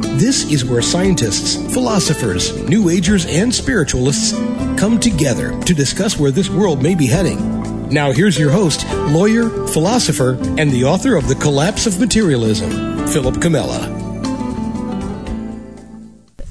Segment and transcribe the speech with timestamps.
[0.00, 4.32] This is where scientists, philosophers, New Agers, and spiritualists
[4.78, 7.88] come together to discuss where this world may be heading.
[7.88, 12.70] Now, here's your host, lawyer, philosopher, and the author of The Collapse of Materialism,
[13.08, 13.88] Philip Comella.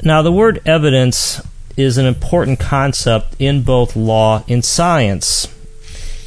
[0.03, 1.41] Now, the word evidence
[1.75, 5.47] is an important concept in both law and science.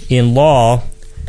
[0.09, 0.83] In law,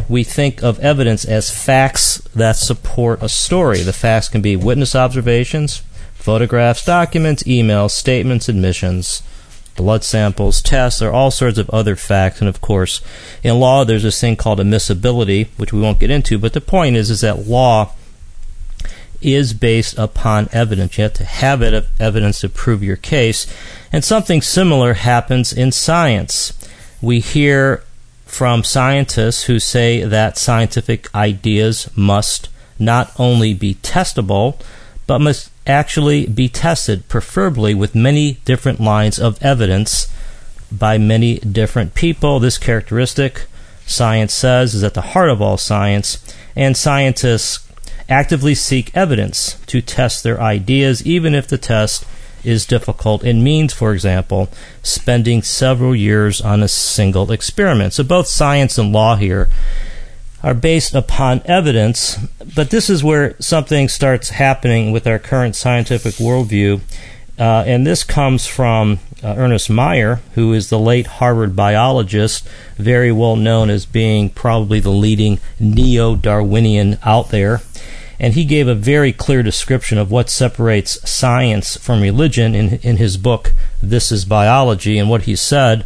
[0.10, 3.82] we think of evidence as facts that support a story.
[3.82, 5.84] The facts can be witness observations,
[6.14, 9.24] photographs, documents, emails, statements, admissions,
[9.76, 12.40] blood samples, tests, or all sorts of other facts.
[12.40, 13.02] And of course,
[13.44, 16.38] in law, there's this thing called admissibility, which we won't get into.
[16.38, 17.94] But the point is, is that law
[19.22, 20.98] is based upon evidence.
[20.98, 23.48] You have to have it, evidence to prove your case.
[23.92, 26.54] And something similar happens in science.
[27.02, 27.84] We hear
[28.32, 32.48] from scientists who say that scientific ideas must
[32.80, 34.58] not only be testable,
[35.06, 40.08] but must actually be tested, preferably with many different lines of evidence
[40.72, 42.40] by many different people.
[42.40, 43.48] This characteristic,
[43.86, 46.18] science says, is at the heart of all science,
[46.56, 47.68] and scientists
[48.08, 52.06] actively seek evidence to test their ideas, even if the test
[52.44, 54.50] is difficult and means, for example,
[54.84, 57.94] spending several years on a single experiment.
[57.94, 59.50] So both science and law here
[60.44, 62.18] are based upon evidence,
[62.56, 66.82] but this is where something starts happening with our current scientific worldview.
[67.38, 73.12] Uh, and this comes from uh, Ernst Mayr, who is the late Harvard biologist, very
[73.12, 77.62] well known as being probably the leading neo Darwinian out there.
[78.22, 82.96] And he gave a very clear description of what separates science from religion in, in
[82.96, 83.52] his book,
[83.82, 84.98] This is Biology.
[84.98, 85.86] And what he said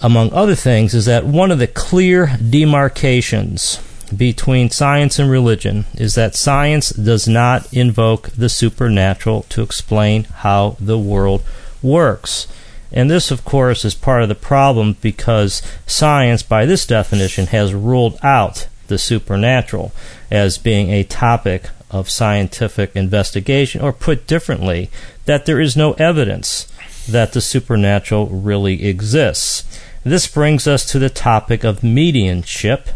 [0.00, 3.80] among other things, is that one of the clear demarcations
[4.16, 10.76] between science and religion is that science does not invoke the supernatural to explain how
[10.80, 11.42] the world
[11.82, 12.48] works.
[12.92, 17.72] And this, of course, is part of the problem because science, by this definition, has
[17.72, 19.92] ruled out the supernatural
[20.30, 24.90] as being a topic of scientific investigation, or put differently,
[25.24, 26.70] that there is no evidence
[27.08, 29.64] that the supernatural really exists.
[30.04, 32.90] This brings us to the topic of mediumship.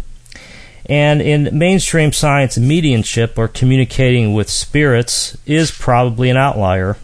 [0.87, 6.97] And in mainstream science, mediumship or communicating with spirits is probably an outlier.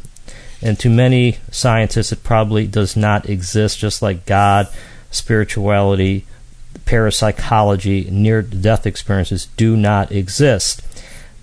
[0.62, 4.68] And to many scientists, it probably does not exist, just like God,
[5.10, 6.26] spirituality,
[6.90, 10.82] parapsychology, near death experiences do not exist.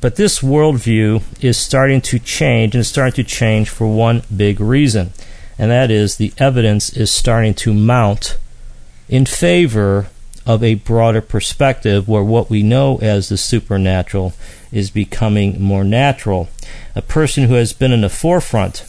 [0.01, 4.59] But this worldview is starting to change, and it's starting to change for one big
[4.59, 5.13] reason,
[5.57, 8.37] and that is the evidence is starting to mount
[9.07, 10.07] in favor
[10.45, 14.33] of a broader perspective where what we know as the supernatural
[14.73, 16.49] is becoming more natural.
[16.93, 18.83] A person who has been in the forefront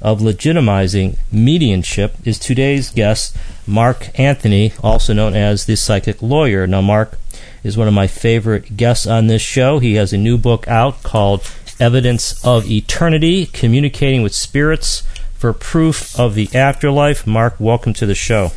[0.00, 3.36] of legitimizing mediumship is today's guest,
[3.66, 6.66] Mark Anthony, also known as the psychic lawyer.
[6.66, 7.18] Now, Mark
[7.62, 9.78] is one of my favorite guests on this show.
[9.78, 11.50] He has a new book out called
[11.80, 15.02] Evidence of Eternity Communicating with Spirits
[15.34, 17.26] for Proof of the Afterlife.
[17.26, 18.48] Mark, welcome to the show.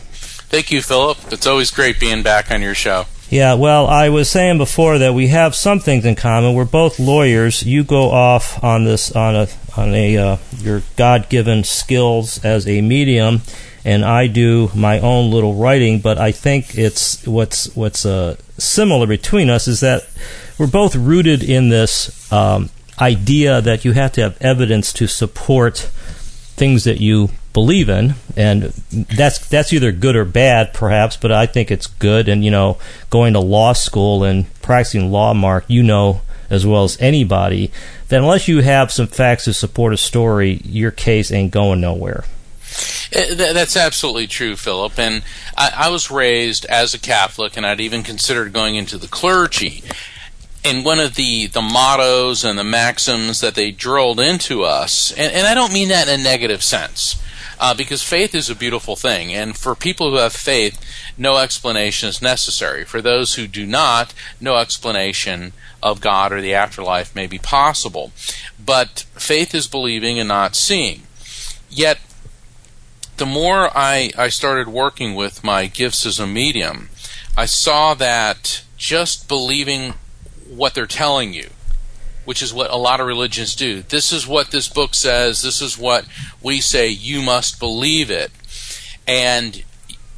[0.51, 1.17] Thank you, Philip.
[1.31, 3.05] It's always great being back on your show.
[3.29, 6.53] Yeah, well, I was saying before that we have some things in common.
[6.53, 7.63] We're both lawyers.
[7.63, 9.47] You go off on this on a
[9.77, 13.41] on a uh, your God-given skills as a medium,
[13.85, 15.99] and I do my own little writing.
[15.99, 20.07] But I think it's what's what's uh, similar between us is that
[20.57, 25.77] we're both rooted in this um, idea that you have to have evidence to support
[25.77, 31.17] things that you believe in, and that's that's either good or bad, perhaps.
[31.17, 32.27] But I think it's good.
[32.29, 32.77] And you know,
[33.09, 37.71] going to law school and practicing law, Mark, you know as well as anybody
[38.11, 42.25] that unless you have some facts to support a story, your case ain't going nowhere.
[43.11, 44.99] Eh, that's absolutely true, Philip.
[44.99, 45.23] And
[45.57, 49.83] I, I was raised as a Catholic, and I'd even considered going into the clergy
[50.63, 55.33] and one of the, the mottos and the maxims that they drilled into us, and,
[55.33, 57.21] and I don't mean that in a negative sense,
[57.59, 59.33] uh, because faith is a beautiful thing.
[59.33, 60.79] And for people who have faith,
[61.17, 62.83] no explanation is necessary.
[62.85, 68.11] For those who do not, no explanation of God or the afterlife may be possible.
[68.63, 71.03] But faith is believing and not seeing.
[71.69, 71.99] Yet,
[73.17, 76.89] the more I, I started working with my gifts as a medium,
[77.37, 79.93] I saw that just believing
[80.47, 81.49] what they're telling you,
[82.25, 83.83] which is what a lot of religions do.
[83.83, 86.05] This is what this book says, this is what
[86.41, 88.31] we say, you must believe it.
[89.07, 89.63] And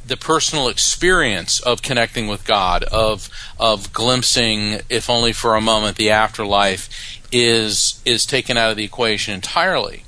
[0.06, 3.28] the personal experience of connecting with God, of
[3.58, 8.84] of glimpsing, if only for a moment, the afterlife, is is taken out of the
[8.84, 10.04] equation entirely.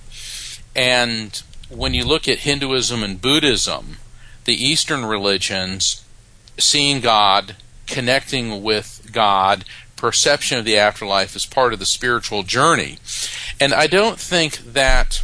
[0.75, 3.97] And when you look at Hinduism and Buddhism,
[4.45, 6.05] the Eastern religions,
[6.59, 7.57] seeing God,
[7.87, 9.65] connecting with God,
[9.97, 12.99] perception of the afterlife is part of the spiritual journey.
[13.59, 15.23] And I don't think that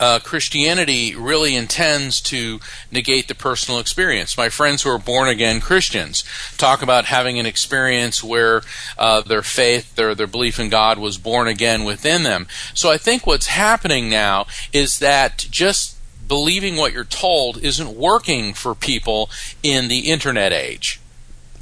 [0.00, 2.60] uh, Christianity really intends to
[2.90, 4.36] negate the personal experience.
[4.36, 6.24] My friends who are born again Christians
[6.56, 8.62] talk about having an experience where
[8.98, 12.46] uh, their faith, their their belief in God, was born again within them.
[12.74, 15.96] So I think what's happening now is that just
[16.26, 19.30] believing what you're told isn't working for people
[19.62, 21.00] in the internet age.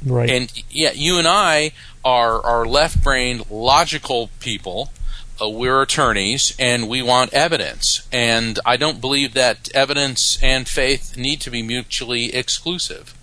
[0.05, 0.29] Right.
[0.29, 1.71] And yeah, you and I
[2.03, 4.89] are are left-brained, logical people
[5.41, 8.07] uh, we're attorneys and we want evidence.
[8.11, 13.13] And I don't believe that evidence and faith need to be mutually exclusive.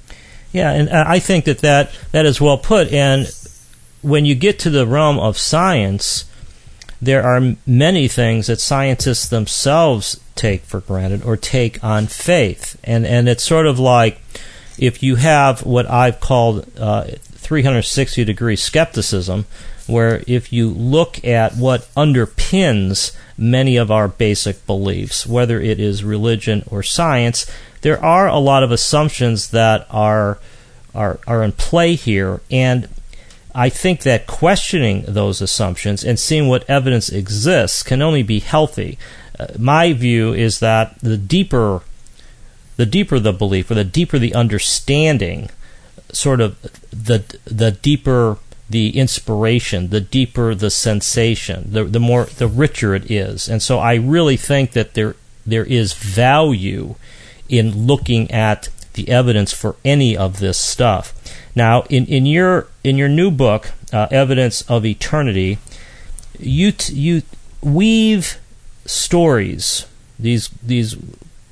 [0.52, 2.92] Yeah, and uh, I think that, that that is well put.
[2.92, 3.30] And
[4.02, 6.24] when you get to the realm of science,
[7.00, 12.78] there are many things that scientists themselves take for granted or take on faith.
[12.84, 14.20] And, and it's sort of like
[14.78, 19.46] if you have what I've called uh, 360 degree skepticism,
[19.90, 26.04] where if you look at what underpins many of our basic beliefs, whether it is
[26.04, 27.50] religion or science,
[27.82, 30.38] there are a lot of assumptions that are
[30.94, 32.88] are are in play here and
[33.54, 38.98] I think that questioning those assumptions and seeing what evidence exists can only be healthy.
[39.38, 41.82] Uh, my view is that the deeper
[42.76, 45.50] the deeper the belief or the deeper the understanding,
[46.12, 46.60] sort of
[46.90, 48.38] the the deeper
[48.70, 53.48] the inspiration, the deeper the sensation, the the more the richer it is.
[53.48, 56.94] And so I really think that there there is value
[57.48, 61.14] in looking at the evidence for any of this stuff.
[61.54, 65.58] Now, in, in your in your new book, uh, Evidence of Eternity,
[66.38, 67.22] you t- you
[67.62, 68.38] weave
[68.86, 69.86] stories
[70.18, 70.96] these these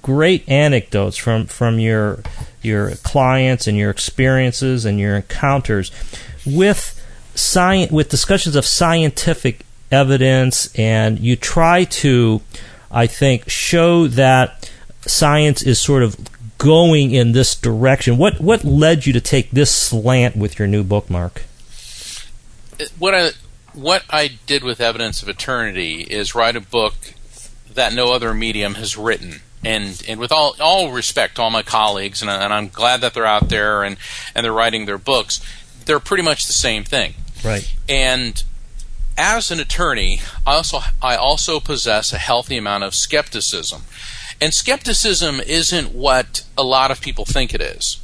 [0.03, 2.23] great anecdotes from from your
[2.63, 5.91] your clients and your experiences and your encounters
[6.47, 6.98] with
[7.39, 12.41] science with discussions of scientific evidence, and you try to,
[12.91, 14.71] I think, show that
[15.03, 16.17] science is sort of
[16.59, 18.19] going in this direction.
[18.19, 21.45] What what led you to take this slant with your new book, Mark?
[22.99, 23.31] What I
[23.73, 26.95] what I did with Evidence of Eternity is write a book
[27.73, 29.41] that no other medium has written.
[29.65, 33.15] And and with all all respect, to all my colleagues, and, and I'm glad that
[33.15, 33.97] they're out there and,
[34.35, 35.41] and they're writing their books.
[35.85, 37.15] They're pretty much the same thing.
[37.45, 37.73] Right.
[37.89, 38.43] And
[39.17, 43.83] as an attorney, I also I also possess a healthy amount of skepticism.
[44.41, 48.01] And skepticism isn't what a lot of people think it is.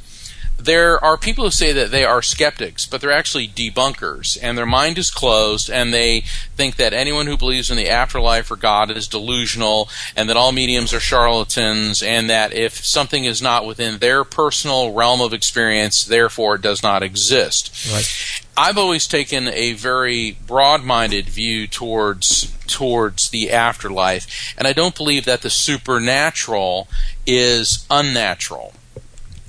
[0.57, 4.65] There are people who say that they are skeptics, but they're actually debunkers, and their
[4.65, 6.21] mind is closed, and they
[6.55, 10.53] think that anyone who believes in the afterlife or God is delusional, and that all
[10.53, 16.05] mediums are charlatans, and that if something is not within their personal realm of experience,
[16.05, 17.91] therefore it does not exist.
[17.91, 18.44] Right.
[18.57, 25.25] I've always taken a very broad-minded view towards towards the afterlife, and I don't believe
[25.25, 26.87] that the supernatural
[27.27, 28.73] is unnatural.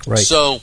[0.07, 0.19] Right.
[0.19, 0.61] So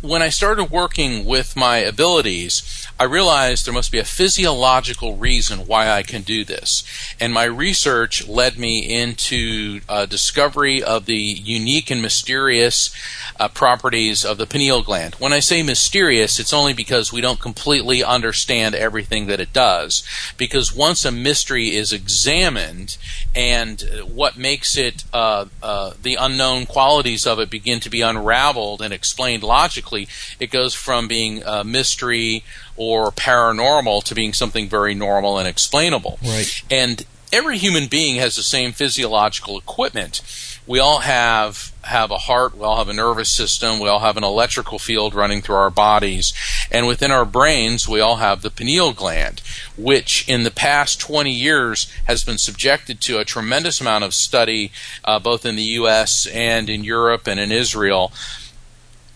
[0.00, 5.60] when I started working with my abilities, I realized there must be a physiological reason
[5.60, 6.84] why I can do this.
[7.18, 12.94] And my research led me into a discovery of the unique and mysterious
[13.40, 15.14] uh, properties of the pineal gland.
[15.14, 20.06] When I say mysterious, it's only because we don't completely understand everything that it does.
[20.36, 22.98] Because once a mystery is examined
[23.34, 23.80] and
[24.12, 28.92] what makes it, uh, uh, the unknown qualities of it begin to be unraveled and
[28.92, 30.06] explained logically,
[30.38, 32.44] it goes from being a mystery
[32.80, 36.18] or paranormal to being something very normal and explainable.
[36.24, 36.62] Right.
[36.70, 40.22] And every human being has the same physiological equipment
[40.70, 44.16] we all have have a heart, we all have a nervous system, we all have
[44.16, 46.32] an electrical field running through our bodies,
[46.70, 49.42] and within our brains, we all have the pineal gland,
[49.76, 54.70] which in the past 20 years has been subjected to a tremendous amount of study,
[55.04, 56.24] uh, both in the U.S.
[56.28, 58.12] and in Europe and in Israel.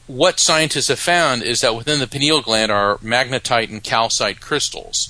[0.06, 5.08] What scientists have found is that within the pineal gland are magnetite and calcite crystals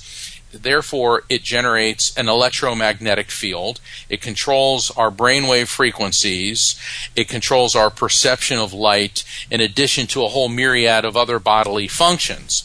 [0.61, 3.79] Therefore, it generates an electromagnetic field.
[4.09, 6.79] It controls our brainwave frequencies.
[7.15, 11.87] It controls our perception of light, in addition to a whole myriad of other bodily
[11.87, 12.63] functions.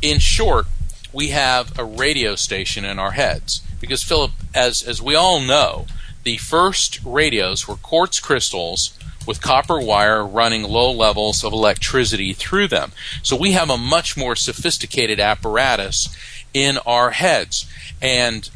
[0.00, 0.66] In short,
[1.12, 3.62] we have a radio station in our heads.
[3.80, 5.86] Because, Philip, as, as we all know,
[6.24, 8.95] the first radios were quartz crystals
[9.26, 12.92] with copper wire running low levels of electricity through them.
[13.22, 16.14] So we have a much more sophisticated apparatus
[16.54, 17.68] in our heads.
[18.00, 18.48] And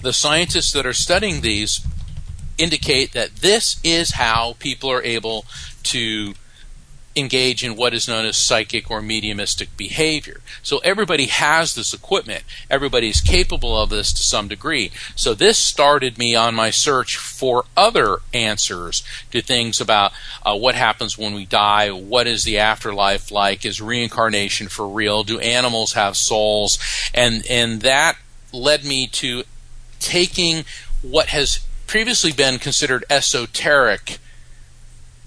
[0.00, 1.80] the scientists that are studying these
[2.56, 5.44] indicate that this is how people are able
[5.84, 6.34] to
[7.18, 10.40] engage in what is known as psychic or mediumistic behavior.
[10.62, 12.44] So everybody has this equipment.
[12.70, 14.90] Everybody's capable of this to some degree.
[15.16, 20.12] So this started me on my search for other answers to things about
[20.44, 25.24] uh, what happens when we die, what is the afterlife like, is reincarnation for real,
[25.24, 26.78] do animals have souls,
[27.12, 28.16] and and that
[28.52, 29.42] led me to
[30.00, 30.64] taking
[31.02, 34.18] what has previously been considered esoteric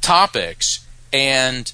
[0.02, 1.74] topics and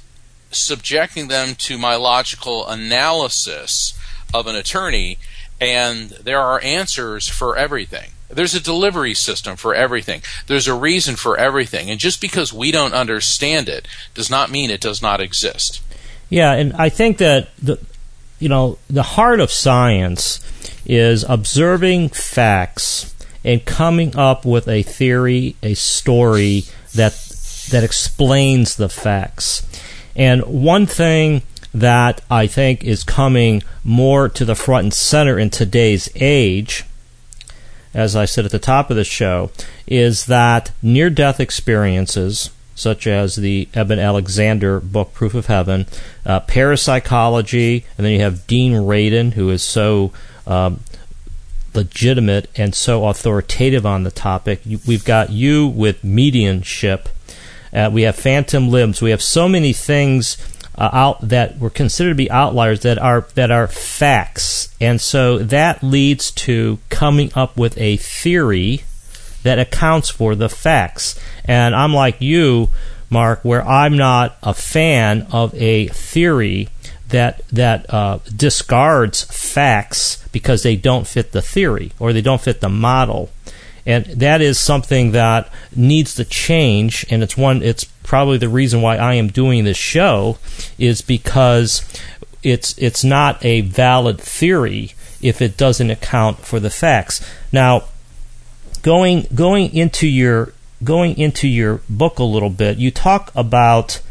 [0.57, 3.97] subjecting them to my logical analysis
[4.33, 5.17] of an attorney,
[5.59, 8.11] and there are answers for everything.
[8.29, 10.21] There's a delivery system for everything.
[10.47, 11.89] There's a reason for everything.
[11.89, 15.81] And just because we don't understand it does not mean it does not exist.
[16.29, 17.79] Yeah, and I think that the
[18.39, 20.39] you know, the heart of science
[20.85, 27.13] is observing facts and coming up with a theory, a story that
[27.71, 29.65] that explains the facts.
[30.17, 31.43] And one thing
[31.73, 36.83] that I think is coming more to the front and center in today's age,
[37.93, 39.51] as I said at the top of the show,
[39.85, 45.85] is that near death experiences, such as the Eben Alexander book, Proof of Heaven,
[46.25, 50.11] uh, parapsychology, and then you have Dean Radin, who is so
[50.47, 50.79] um,
[51.75, 54.61] legitimate and so authoritative on the topic.
[54.87, 57.09] We've got you with mediumship
[57.73, 59.01] uh, we have phantom limbs.
[59.01, 60.37] We have so many things
[60.77, 65.39] uh, out that were considered to be outliers that are that are facts, and so
[65.39, 68.83] that leads to coming up with a theory
[69.43, 71.19] that accounts for the facts.
[71.45, 72.69] And I'm like you,
[73.09, 76.69] Mark, where I'm not a fan of a theory
[77.09, 82.61] that that uh, discards facts because they don't fit the theory or they don't fit
[82.61, 83.29] the model
[83.87, 88.81] and that is something that needs to change and it's one it's probably the reason
[88.81, 90.37] why I am doing this show
[90.77, 91.81] is because
[92.43, 97.85] it's it's not a valid theory if it doesn't account for the facts now
[98.83, 100.53] going going into your
[100.83, 104.01] going into your book a little bit you talk about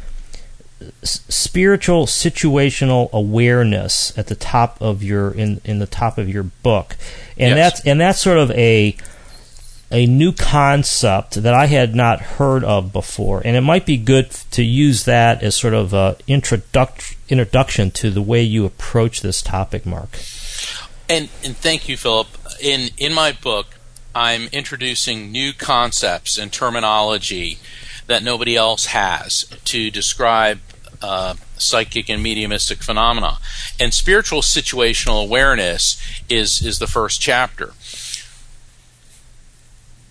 [1.02, 6.97] spiritual situational awareness at the top of your in in the top of your book
[7.38, 7.56] and yes.
[7.56, 8.97] that's and that's sort of a
[9.90, 14.31] a new concept that I had not heard of before, and it might be good
[14.50, 19.43] to use that as sort of an introduc- introduction to the way you approach this
[19.43, 20.19] topic, Mark.
[21.09, 22.26] And, and thank you, Philip.
[22.61, 23.76] In in my book,
[24.14, 27.59] I'm introducing new concepts and terminology
[28.07, 30.61] that nobody else has to describe
[31.02, 33.38] uh, psychic and mediumistic phenomena.
[33.78, 37.73] And spiritual situational awareness is is the first chapter.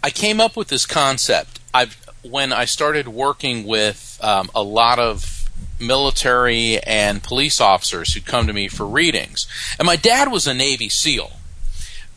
[0.06, 1.60] I came up with this concept.
[1.74, 8.22] I've when I started working with um, a lot of military and police officers who
[8.22, 9.48] come to me for readings,
[9.80, 11.32] and my dad was a Navy SEAL.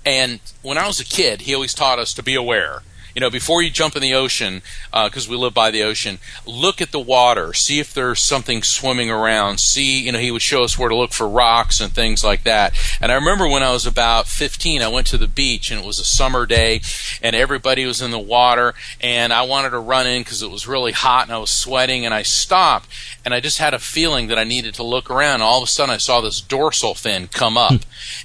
[0.04, 2.82] And when I was a kid, he always taught us to be aware
[3.18, 6.20] you know, before you jump in the ocean, because uh, we live by the ocean,
[6.46, 9.58] look at the water, see if there's something swimming around.
[9.58, 12.44] See, you know, he would show us where to look for rocks and things like
[12.44, 12.78] that.
[13.00, 15.84] And I remember when I was about 15, I went to the beach and it
[15.84, 16.80] was a summer day,
[17.20, 20.68] and everybody was in the water, and I wanted to run in because it was
[20.68, 22.88] really hot and I was sweating, and I stopped,
[23.24, 25.42] and I just had a feeling that I needed to look around.
[25.42, 27.80] All of a sudden, I saw this dorsal fin come up,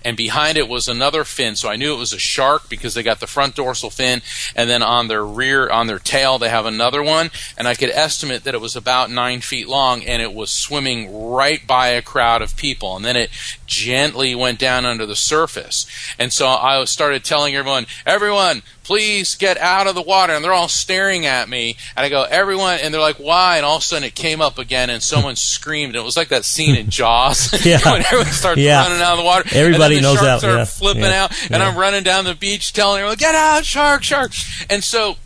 [0.06, 3.02] and behind it was another fin, so I knew it was a shark because they
[3.02, 4.22] got the front dorsal fin,
[4.56, 7.90] and then on their rear, on their tail, they have another one, and I could
[7.90, 12.02] estimate that it was about nine feet long, and it was swimming right by a
[12.02, 13.30] crowd of people, and then it
[13.66, 15.88] gently went down under the surface.
[16.20, 20.34] And so I started telling everyone, everyone, please get out of the water.
[20.34, 21.78] And they're all staring at me.
[21.96, 22.80] And I go, everyone.
[22.82, 23.58] And they're like, why?
[23.58, 25.96] And all of a sudden it came up again and someone screamed.
[25.96, 27.80] And it was like that scene in Jaws yeah.
[27.84, 28.84] when everyone starts yeah.
[28.84, 29.50] running out of the water.
[29.54, 30.52] Everybody the knows sharks that.
[30.52, 30.66] Are yeah.
[30.66, 31.24] flipping yeah.
[31.24, 31.52] out.
[31.52, 34.32] And I'm running down the beach telling everyone, get out, shark, shark.
[34.70, 35.18] And so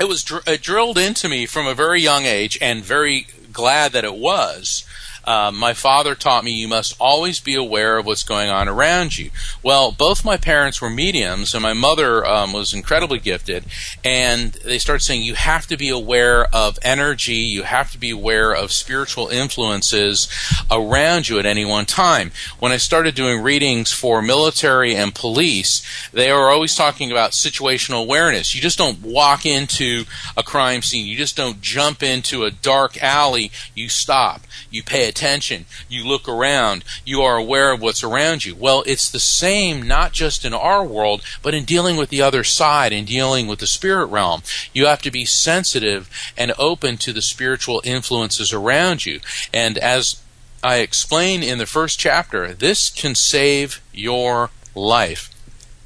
[0.00, 3.92] it was dr- it drilled into me from a very young age and very glad
[3.92, 4.84] that it was
[5.28, 9.18] um, my father taught me you must always be aware of what's going on around
[9.18, 9.30] you.
[9.62, 13.66] Well, both my parents were mediums, and my mother um, was incredibly gifted.
[14.02, 18.08] And they started saying you have to be aware of energy, you have to be
[18.08, 20.28] aware of spiritual influences
[20.70, 22.32] around you at any one time.
[22.58, 28.02] When I started doing readings for military and police, they were always talking about situational
[28.02, 28.54] awareness.
[28.54, 30.04] You just don't walk into
[30.38, 35.06] a crime scene, you just don't jump into a dark alley, you stop, you pay
[35.06, 38.54] attention attention, you look around, you are aware of what's around you.
[38.54, 42.44] Well, it's the same not just in our world, but in dealing with the other
[42.44, 44.42] side, in dealing with the spirit realm.
[44.72, 49.18] You have to be sensitive and open to the spiritual influences around you.
[49.52, 50.22] And as
[50.62, 55.30] I explain in the first chapter, this can save your life.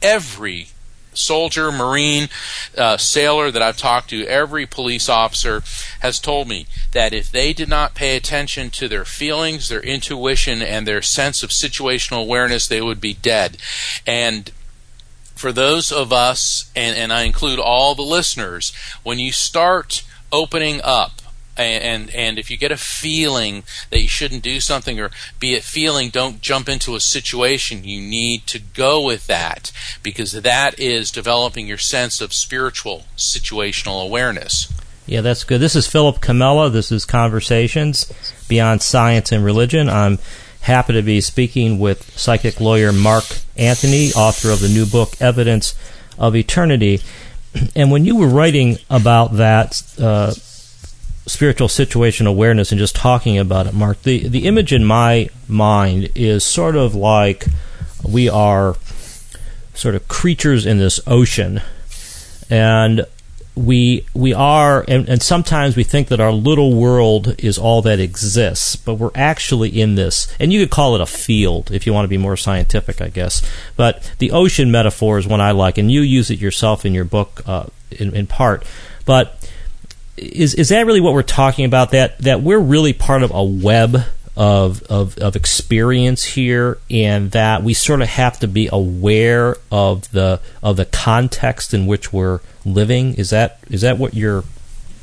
[0.03, 0.69] Every
[1.15, 2.29] soldier, marine,
[2.77, 5.63] uh, sailor that I've talked to, every police officer
[6.01, 10.63] has told me that if they did not pay attention to their feelings, their intuition,
[10.63, 13.57] and their sense of situational awareness, they would be dead.
[14.07, 14.51] And
[15.35, 20.81] for those of us, and, and I include all the listeners, when you start opening
[20.83, 21.22] up
[21.57, 25.63] and and if you get a feeling that you shouldn't do something or be it
[25.63, 27.85] feeling don't jump into a situation.
[27.85, 34.05] You need to go with that because that is developing your sense of spiritual situational
[34.05, 34.73] awareness.
[35.07, 35.61] Yeah that's good.
[35.61, 36.73] This is philip comella.
[36.73, 38.13] This is conversations
[38.49, 39.89] beyond science and religion.
[39.89, 40.19] I'm
[40.63, 43.25] happy to be speaking with psychic lawyer mark
[43.57, 45.75] anthony author of the new book evidence
[46.19, 47.01] of eternity.
[47.77, 50.33] And when you were writing about that uh,
[51.27, 56.11] spiritual situation awareness and just talking about it, Mark, the, the image in my mind
[56.15, 57.47] is sort of like
[58.05, 58.77] we are
[59.75, 61.61] sort of creatures in this ocean.
[62.51, 63.07] And
[63.55, 68.01] we we are and, and sometimes we think that our little world is all that
[68.01, 71.93] exists, but we're actually in this and you could call it a field if you
[71.93, 73.43] want to be more scientific, I guess.
[73.77, 77.05] But the ocean metaphor is one I like, and you use it yourself in your
[77.05, 78.65] book uh, in, in part.
[79.05, 79.42] But
[80.23, 81.91] is is that really what we're talking about?
[81.91, 84.05] That that we're really part of a web
[84.37, 90.11] of of of experience here, and that we sort of have to be aware of
[90.13, 93.15] the of the context in which we're living.
[93.15, 94.45] Is that is that what you're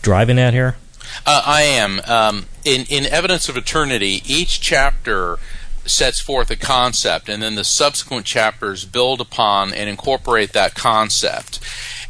[0.02, 0.78] driving at here?
[1.26, 2.02] Uh, I am.
[2.06, 5.38] Um, in in Evidence of Eternity, each chapter
[5.86, 11.60] sets forth a concept, and then the subsequent chapters build upon and incorporate that concept.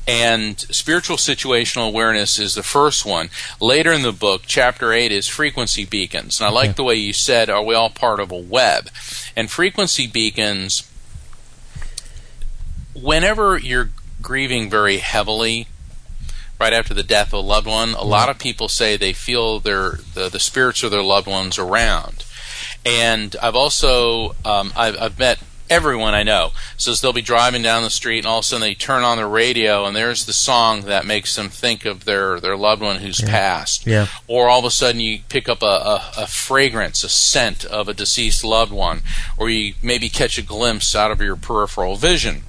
[0.10, 3.30] And spiritual situational awareness is the first one.
[3.62, 6.40] Later in the book, chapter 8 is frequency beacons.
[6.40, 8.90] And I like the way you said, are we all part of a web?
[9.36, 10.92] And frequency beacons,
[12.96, 15.68] whenever you're grieving very heavily,
[16.60, 19.60] right after the death of a loved one, a lot of people say they feel
[19.60, 22.26] their the, the spirits of their loved ones around.
[22.84, 25.40] And I've also um, I've, I've met
[25.70, 28.62] everyone I know says they'll be driving down the street and all of a sudden
[28.62, 32.40] they turn on the radio and there's the song that makes them think of their,
[32.40, 33.30] their loved one who's yeah.
[33.30, 33.86] passed.
[33.86, 34.08] Yeah.
[34.28, 37.88] Or all of a sudden you pick up a, a, a, fragrance, a scent of
[37.88, 39.02] a deceased loved one,
[39.38, 42.44] or you maybe catch a glimpse out of your peripheral vision.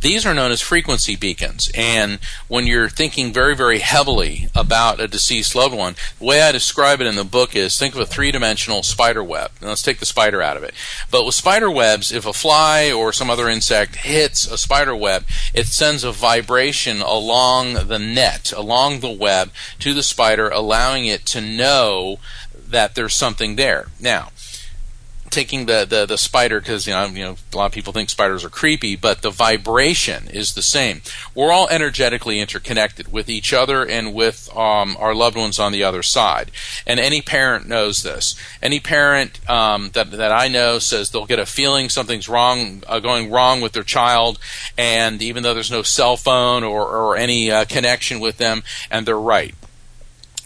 [0.00, 1.70] These are known as frequency beacons.
[1.74, 6.52] And when you're thinking very, very heavily about a deceased loved one, the way I
[6.52, 9.50] describe it in the book is think of a three dimensional spider web.
[9.60, 10.74] And let's take the spider out of it.
[11.10, 15.24] But with spider webs, if a fly or some other insect hits a spider web,
[15.52, 21.26] it sends a vibration along the net, along the web to the spider, allowing it
[21.26, 22.18] to know
[22.70, 23.86] that there's something there.
[23.98, 24.28] Now,
[25.28, 28.10] taking the, the, the spider because you know you know a lot of people think
[28.10, 31.02] spiders are creepy, but the vibration is the same.
[31.34, 35.84] We're all energetically interconnected with each other and with um, our loved ones on the
[35.84, 36.50] other side.
[36.86, 38.34] And any parent knows this.
[38.62, 43.00] Any parent um, that that I know says they'll get a feeling something's wrong, uh,
[43.00, 44.38] going wrong with their child,
[44.76, 49.06] and even though there's no cell phone or or any uh, connection with them, and
[49.06, 49.54] they're right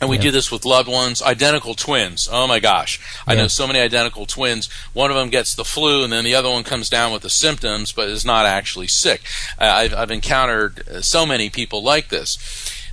[0.03, 0.23] And we Yeah.
[0.23, 2.29] do this with loved ones, identical twins.
[2.31, 2.99] Oh my gosh.
[3.27, 3.43] I Yeah.
[3.43, 4.69] know so many identical twins.
[4.93, 7.31] One of them gets the flu and then the other one comes down with the
[7.31, 9.23] symptoms but is not actually sick.
[9.61, 12.37] Uh, I've, I've encountered uh, so many people like this.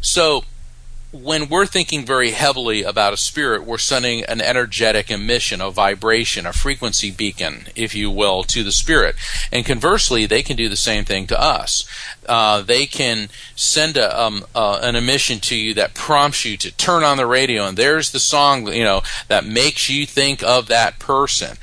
[0.01, 0.45] So
[1.11, 6.45] when we're thinking very heavily about a spirit, we're sending an energetic emission, a vibration,
[6.45, 9.15] a frequency beacon, if you will, to the spirit.
[9.51, 11.83] And conversely, they can do the same thing to us.
[12.27, 16.71] Uh, they can send a, um, uh, an emission to you that prompts you to
[16.77, 20.67] turn on the radio, and there's the song, you know, that makes you think of
[20.67, 21.57] that person.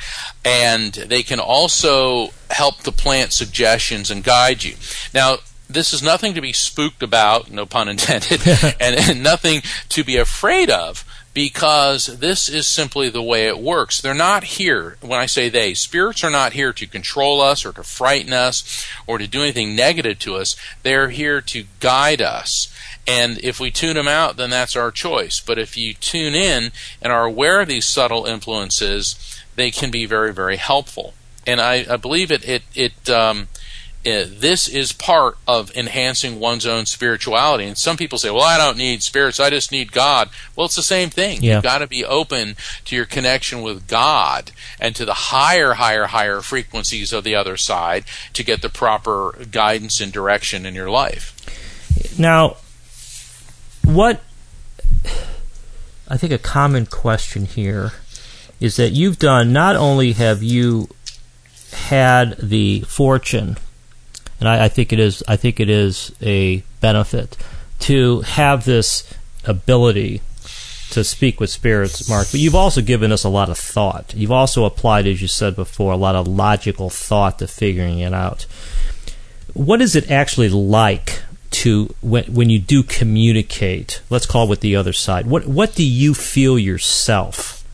[0.44, 4.74] And they can also help to plant suggestions and guide you.
[5.14, 8.40] Now, this is nothing to be spooked about, no pun intended,
[8.80, 11.04] and, and nothing to be afraid of
[11.36, 14.00] because this is simply the way it works.
[14.00, 17.72] They're not here, when I say they, spirits are not here to control us or
[17.72, 20.56] to frighten us or to do anything negative to us.
[20.82, 22.72] They're here to guide us.
[23.06, 25.38] And if we tune them out, then that's our choice.
[25.38, 30.06] But if you tune in and are aware of these subtle influences, they can be
[30.06, 31.12] very, very helpful.
[31.46, 33.48] And I, I believe it, it, it, um,
[34.06, 37.64] uh, this is part of enhancing one's own spirituality.
[37.64, 40.30] And some people say, well, I don't need spirits, I just need God.
[40.54, 41.42] Well, it's the same thing.
[41.42, 41.54] Yeah.
[41.54, 46.06] You've got to be open to your connection with God and to the higher, higher,
[46.06, 50.90] higher frequencies of the other side to get the proper guidance and direction in your
[50.90, 51.32] life.
[52.18, 52.56] Now,
[53.84, 54.22] what
[56.08, 57.92] I think a common question here
[58.60, 60.88] is that you've done not only have you
[61.72, 63.56] had the fortune,
[64.40, 67.36] and I, I think it is I think it is a benefit
[67.80, 69.12] to have this
[69.44, 70.22] ability
[70.90, 74.14] to speak with spirits, Mark, but you've also given us a lot of thought.
[74.14, 78.14] You've also applied, as you said before, a lot of logical thought to figuring it
[78.14, 78.46] out.
[79.52, 84.00] What is it actually like to when when you do communicate?
[84.10, 85.26] Let's call it with the other side.
[85.26, 87.64] What what do you feel yourself?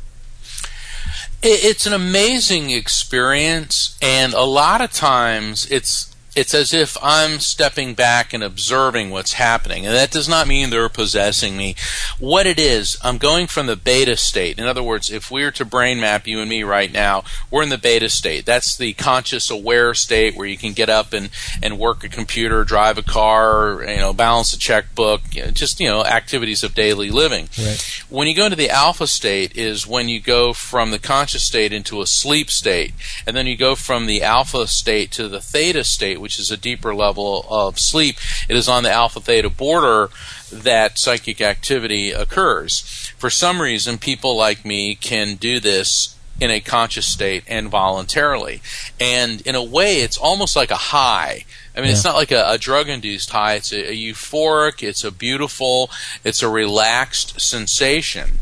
[1.44, 7.94] It's an amazing experience, and a lot of times it's it's as if I'm stepping
[7.94, 9.84] back and observing what's happening.
[9.84, 11.74] And that does not mean they're possessing me.
[12.18, 14.58] What it is, I'm going from the beta state.
[14.58, 17.62] In other words, if we were to brain map you and me right now, we're
[17.62, 18.46] in the beta state.
[18.46, 21.28] That's the conscious aware state where you can get up and,
[21.62, 25.20] and work a computer, drive a car, you know, balance a checkbook,
[25.52, 27.50] just, you know, activities of daily living.
[27.58, 28.04] Right.
[28.08, 31.74] When you go into the alpha state is when you go from the conscious state
[31.74, 32.94] into a sleep state,
[33.26, 36.56] and then you go from the alpha state to the theta state, which is a
[36.56, 38.16] deeper level of sleep.
[38.48, 40.08] It is on the alpha theta border
[40.50, 42.80] that psychic activity occurs.
[43.18, 48.62] For some reason, people like me can do this in a conscious state and voluntarily.
[48.98, 51.44] And in a way, it's almost like a high.
[51.76, 53.54] I mean, it's not like a, a drug induced high.
[53.54, 55.90] It's a, a euphoric, it's a beautiful,
[56.24, 58.40] it's a relaxed sensation.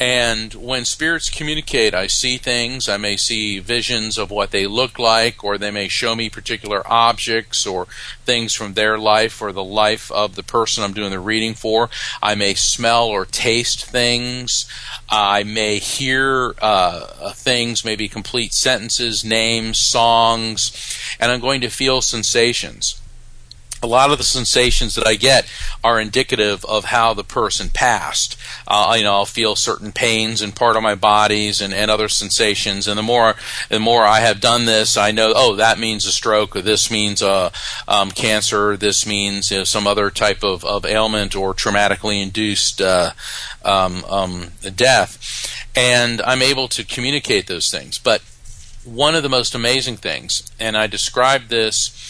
[0.00, 2.88] And when spirits communicate, I see things.
[2.88, 6.82] I may see visions of what they look like, or they may show me particular
[6.90, 7.86] objects or
[8.24, 11.90] things from their life or the life of the person I'm doing the reading for.
[12.20, 14.66] I may smell or taste things.
[15.08, 20.72] I may hear uh, things, maybe complete sentences, names, songs,
[21.20, 23.00] and I'm going to feel sensations
[23.82, 25.46] a lot of the sensations that I get
[25.82, 28.36] are indicative of how the person passed.
[28.66, 32.08] Uh, you know, I'll feel certain pains in part of my bodies and, and other
[32.08, 33.34] sensations, and the more
[33.68, 35.32] the more I have done this, I know.
[35.36, 37.52] Oh, that means a stroke, or this means a
[37.86, 42.80] um, cancer, this means you know, some other type of, of ailment or traumatically induced
[42.80, 43.10] uh,
[43.64, 47.98] um, um, death, and I'm able to communicate those things.
[47.98, 48.22] But
[48.84, 52.03] one of the most amazing things, and I described this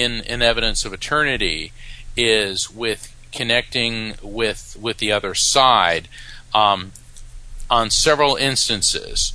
[0.00, 1.72] in in evidence of eternity
[2.16, 6.08] is with connecting with with the other side.
[6.54, 6.92] Um,
[7.68, 9.32] on several instances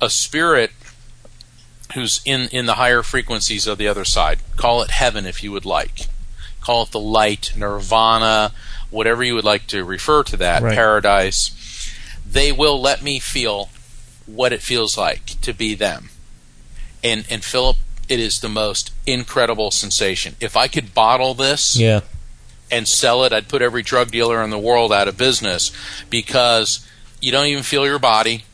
[0.00, 0.72] a spirit
[1.94, 5.52] who's in in the higher frequencies of the other side call it heaven if you
[5.52, 6.08] would like.
[6.60, 8.52] Call it the light nirvana
[8.90, 10.74] whatever you would like to refer to that Right.
[10.74, 11.52] paradise.
[12.26, 13.70] They will let me feel
[14.26, 16.10] what it feels like to be them.
[17.02, 17.76] And and Philip,
[18.08, 20.36] it is the most incredible sensation.
[20.40, 22.00] If I could bottle this Yeah.
[22.70, 25.70] and sell it, I'd put every drug dealer in the world out of business
[26.10, 26.80] because
[27.20, 28.44] you don't even feel your body.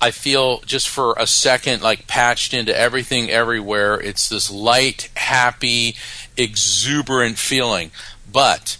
[0.00, 4.00] I feel just for a second like patched into everything everywhere.
[4.00, 5.96] It's this light, happy,
[6.36, 7.90] exuberant feeling.
[8.30, 8.76] But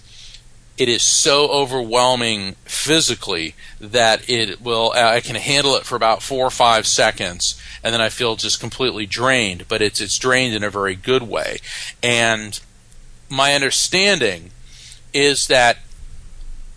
[0.78, 6.22] it is so overwhelming physically that it will uh, I can handle it for about
[6.22, 10.54] 4 or 5 seconds and then I feel just completely drained but it's it's drained
[10.54, 11.58] in a very good way
[12.02, 12.58] and
[13.28, 14.50] my understanding
[15.12, 15.78] is that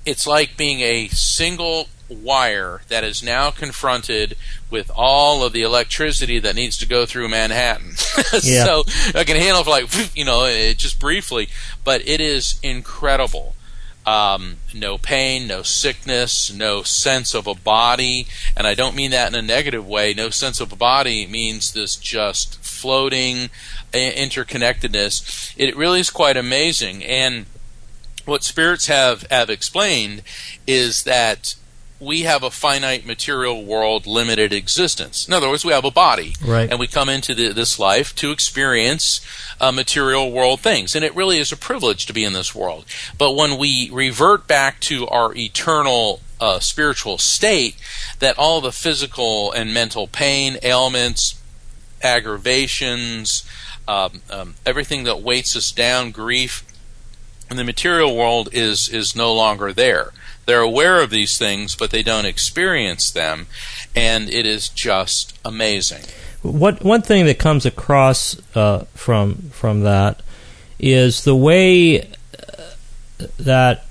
[0.05, 4.35] it's like being a single wire that is now confronted
[4.69, 7.95] with all of the electricity that needs to go through Manhattan.
[8.43, 8.65] Yeah.
[8.65, 8.83] so
[9.15, 11.49] I can handle it for like you know it, just briefly,
[11.83, 13.55] but it is incredible.
[14.03, 18.25] Um, no pain, no sickness, no sense of a body,
[18.57, 20.13] and I don't mean that in a negative way.
[20.15, 23.51] No sense of a body means this just floating
[23.93, 25.53] interconnectedness.
[25.55, 27.45] It really is quite amazing, and
[28.25, 30.23] what spirits have have explained
[30.65, 31.55] is that
[32.01, 36.33] we have a finite material world limited existence in other words we have a body
[36.43, 36.67] Right.
[36.69, 39.21] and we come into the, this life to experience
[39.61, 42.85] uh, material world things and it really is a privilege to be in this world
[43.17, 47.75] but when we revert back to our eternal uh, spiritual state
[48.19, 51.35] that all the physical and mental pain ailments
[52.03, 53.43] aggravations
[53.87, 56.63] um, um, everything that weights us down grief
[57.49, 60.11] and the material world is is no longer there.
[60.51, 63.47] They're aware of these things, but they don't experience them,
[63.95, 66.03] and it is just amazing.
[66.41, 70.21] What one thing that comes across uh, from from that
[70.77, 72.05] is the way uh,
[73.39, 73.85] that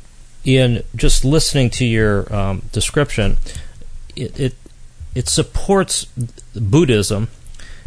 [0.45, 3.39] in just listening to your um, description,
[4.15, 4.55] it, it
[5.15, 6.05] it supports
[6.55, 7.29] Buddhism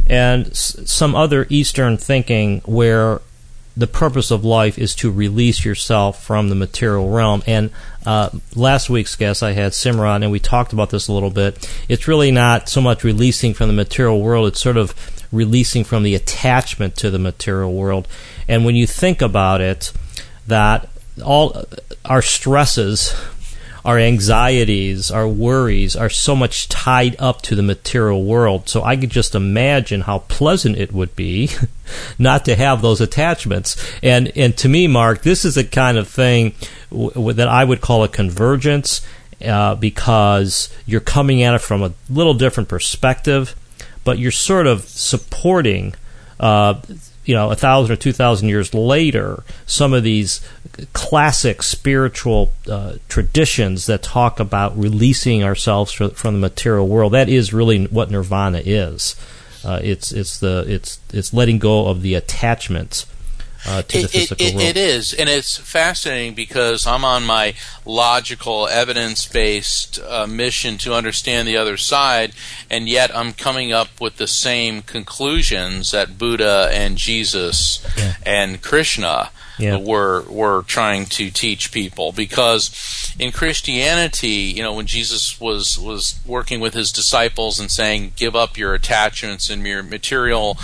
[0.07, 3.21] and s- some other Eastern thinking where
[3.75, 7.41] the purpose of life is to release yourself from the material realm.
[7.47, 7.71] And
[8.05, 11.67] uh, last week's guest, I had Simran, and we talked about this a little bit.
[11.89, 14.93] It's really not so much releasing from the material world; it's sort of
[15.31, 18.07] releasing from the attachment to the material world.
[18.47, 19.91] And when you think about it,
[20.47, 20.89] that
[21.23, 21.63] all
[22.05, 23.15] our stresses
[23.85, 28.69] our anxieties, our worries are so much tied up to the material world.
[28.69, 31.49] So I could just imagine how pleasant it would be
[32.19, 33.75] not to have those attachments.
[34.01, 36.55] And and to me, Mark, this is a kind of thing
[36.89, 39.01] w- that I would call a convergence
[39.43, 43.55] uh, because you're coming at it from a little different perspective,
[44.03, 45.93] but you're sort of supporting.
[46.39, 46.81] Uh,
[47.25, 50.41] you know, a thousand or two thousand years later, some of these
[50.93, 57.13] classic spiritual uh, traditions that talk about releasing ourselves fr- from the material world.
[57.13, 59.15] That is really what nirvana is.
[59.63, 63.05] Uh, it's it's the it's it's letting go of the attachments
[63.65, 64.67] uh, to It, it, physical it, world.
[64.67, 67.53] it is, and it's fascinating because I'm on my
[67.85, 72.33] logical, evidence based uh, mission to understand the other side,
[72.69, 78.15] and yet I'm coming up with the same conclusions that Buddha and Jesus Yeah.
[78.25, 79.77] and Krishna Yeah.
[79.77, 82.71] were were trying to teach people because
[83.19, 88.35] in Christianity, you know, when Jesus was was working with his disciples and saying, "Give
[88.35, 90.57] up your attachments and your material,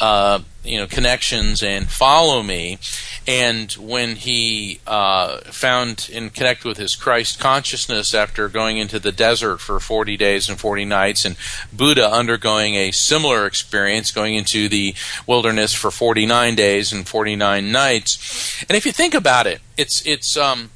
[0.00, 2.78] uh, you know, connections and follow me,"
[3.26, 9.12] and when he uh, found and connected with his Christ consciousness after going into the
[9.12, 11.36] desert for forty days and forty nights, and
[11.72, 14.94] Buddha undergoing a similar experience, going into the
[15.26, 19.60] wilderness for forty nine days and forty nine nights, and if you think about it,
[19.76, 20.70] it's it's um,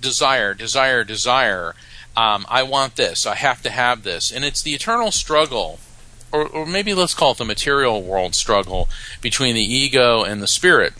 [0.00, 1.74] desire, desire, desire.
[2.16, 3.26] Um, I want this.
[3.26, 5.80] I have to have this, and it's the eternal struggle,
[6.36, 8.88] or, or maybe let's call it the material world struggle
[9.22, 10.92] between the ego and the spirit.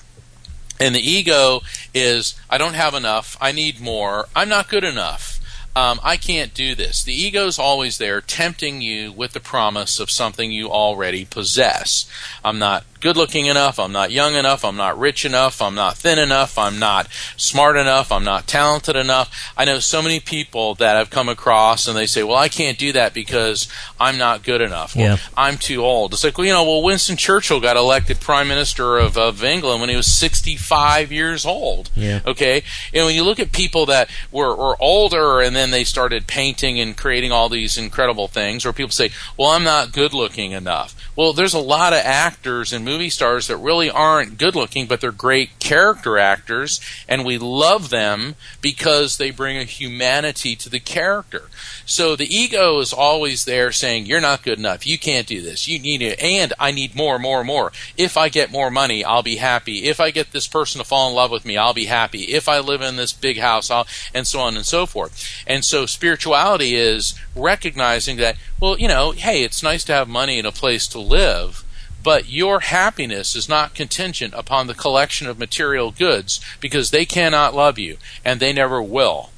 [0.81, 1.61] And the ego
[1.95, 3.37] is, I don't have enough.
[3.41, 4.29] I need more.
[4.35, 5.41] I'm not good enough.
[5.75, 7.05] Um, I can't do this.
[7.05, 12.11] The ego's always there, tempting you with the promise of something you already possess.
[12.43, 13.79] I'm not good looking enough.
[13.79, 14.65] I'm not young enough.
[14.65, 15.61] I'm not rich enough.
[15.61, 16.59] I'm not thin enough.
[16.59, 18.11] I'm not smart enough.
[18.13, 19.53] I'm not talented enough.
[19.57, 22.79] I know so many people that I've come across and they say, well, I can't
[22.79, 23.69] do that because
[24.01, 24.95] I'm not good enough.
[24.97, 26.13] Well, I'm too old.
[26.13, 29.81] It's like, well, you know, well, Winston Churchill got elected Prime Minister of, of England
[29.81, 31.91] when he was 65 years old.
[31.95, 32.21] Yeah.
[32.27, 32.63] Okay?
[32.93, 36.81] And when you look at people that were, were older and then they started painting
[36.81, 40.95] and creating all these incredible things, or people say, well, I'm not good looking enough.
[41.17, 45.03] Well, there's a lot of actors and movie stars that really aren't good looking, but
[45.03, 50.81] they're great character actors, and we love them because they bring a humanity to the
[50.81, 51.43] character.
[51.85, 54.87] So the ego is always there saying, You're not good enough.
[54.87, 55.69] You can't do this.
[55.69, 56.19] You need it.
[56.21, 57.71] And I need more, more, more.
[57.99, 59.85] If I get more money, I'll be happy.
[59.85, 62.23] If I get this person to fall in love with me, I'll be happy.
[62.33, 65.45] If I live in this big house, I'll, and so on and so forth.
[65.47, 70.39] And so spirituality is recognizing that, well, you know, hey, it's nice to have money
[70.39, 71.63] and a place to live.
[72.07, 77.53] But your happiness is not contingent upon the collection of material goods because they cannot
[77.53, 79.31] love you and they never will.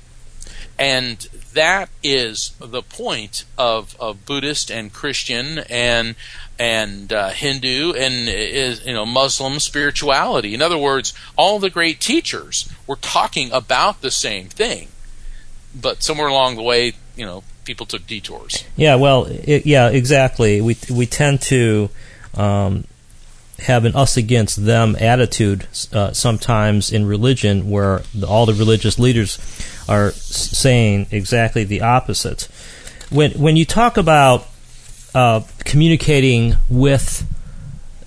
[0.78, 1.16] And
[1.54, 6.14] that is the point of, of Buddhist and Christian and
[6.58, 10.52] and uh, Hindu and is you know Muslim spirituality.
[10.52, 14.88] In other words, all the great teachers were talking about the same thing.
[15.74, 18.64] but somewhere along the way, you know, people took detours.
[18.76, 20.60] Yeah, well, it, yeah, exactly.
[20.60, 21.90] We we tend to
[22.38, 22.84] um,
[23.60, 28.98] have an us against them attitude uh, sometimes in religion, where the, all the religious
[28.98, 29.38] leaders
[29.88, 32.48] are saying exactly the opposite.
[33.10, 34.46] When when you talk about
[35.14, 37.26] uh, communicating with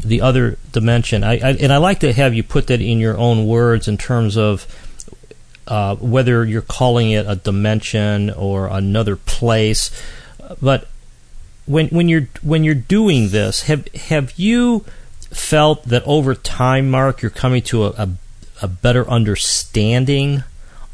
[0.04, 3.18] the other dimension, I, I, and I like to have you put that in your
[3.18, 4.66] own words in terms of
[5.68, 9.92] uh, whether you're calling it a dimension or another place,
[10.62, 10.88] but
[11.66, 14.86] when when you're when you're doing this, have have you
[15.32, 18.10] felt that over time, Mark, you're coming to a, a,
[18.64, 20.44] a better understanding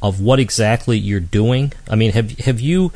[0.01, 1.73] of what exactly you're doing?
[1.89, 2.91] I mean, have have you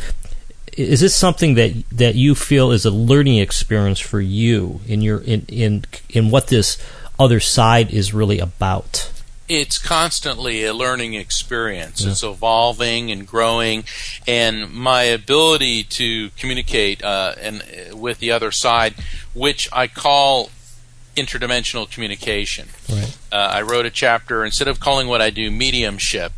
[0.77, 5.19] is this something that that you feel is a learning experience for you in your
[5.19, 6.77] in in in what this
[7.19, 9.12] other side is really about?
[9.53, 12.01] It's constantly a learning experience.
[12.01, 12.11] Yeah.
[12.11, 13.83] It's evolving and growing,
[14.25, 18.95] and my ability to communicate uh, and uh, with the other side,
[19.33, 20.51] which I call
[21.17, 22.69] interdimensional communication.
[22.89, 23.17] Right.
[23.31, 26.33] Uh, I wrote a chapter instead of calling what I do mediumship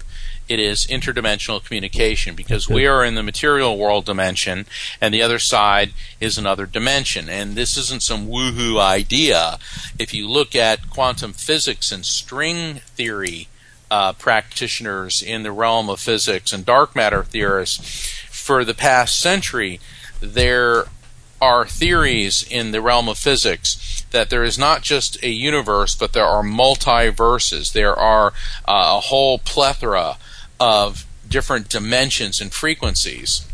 [0.54, 4.68] it is interdimensional communication because we are in the material world dimension
[5.02, 7.28] and the other side is another dimension.
[7.28, 9.58] And this isn't some woohoo idea.
[9.98, 13.48] If you look at quantum physics and string theory
[13.89, 19.80] uh, practitioners in the realm of physics and dark matter theorists, for the past century,
[20.22, 20.86] there
[21.42, 26.13] are theories in the realm of physics that there is not just a universe, but
[26.13, 27.74] there are multiverses.
[27.74, 28.28] There are
[28.68, 30.18] uh, a whole plethora
[30.63, 33.45] of different dimensions and frequencies.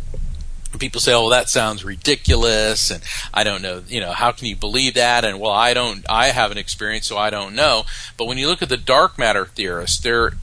[0.78, 3.02] People say, "Oh, well, that sounds ridiculous," and
[3.34, 3.82] I don't know.
[3.88, 5.26] You know, how can you believe that?
[5.26, 6.06] And well, I don't.
[6.08, 7.86] I haven't experienced, so I don't know.
[8.16, 10.34] But when you look at the dark matter theorists, they're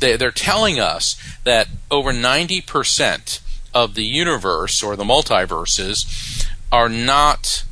[0.00, 1.14] they're telling us
[1.44, 3.40] that over ninety percent
[3.72, 7.62] of the universe or the multiverses are not.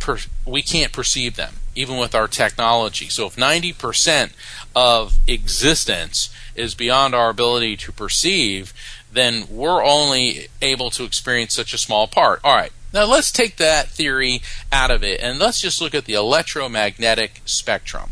[0.00, 3.08] Per, we can't perceive them even with our technology.
[3.08, 4.32] So if ninety percent
[4.76, 8.72] of existence is beyond our ability to perceive,
[9.12, 12.40] then we're only able to experience such a small part.
[12.44, 14.40] All right, now let's take that theory
[14.72, 18.10] out of it and let's just look at the electromagnetic spectrum.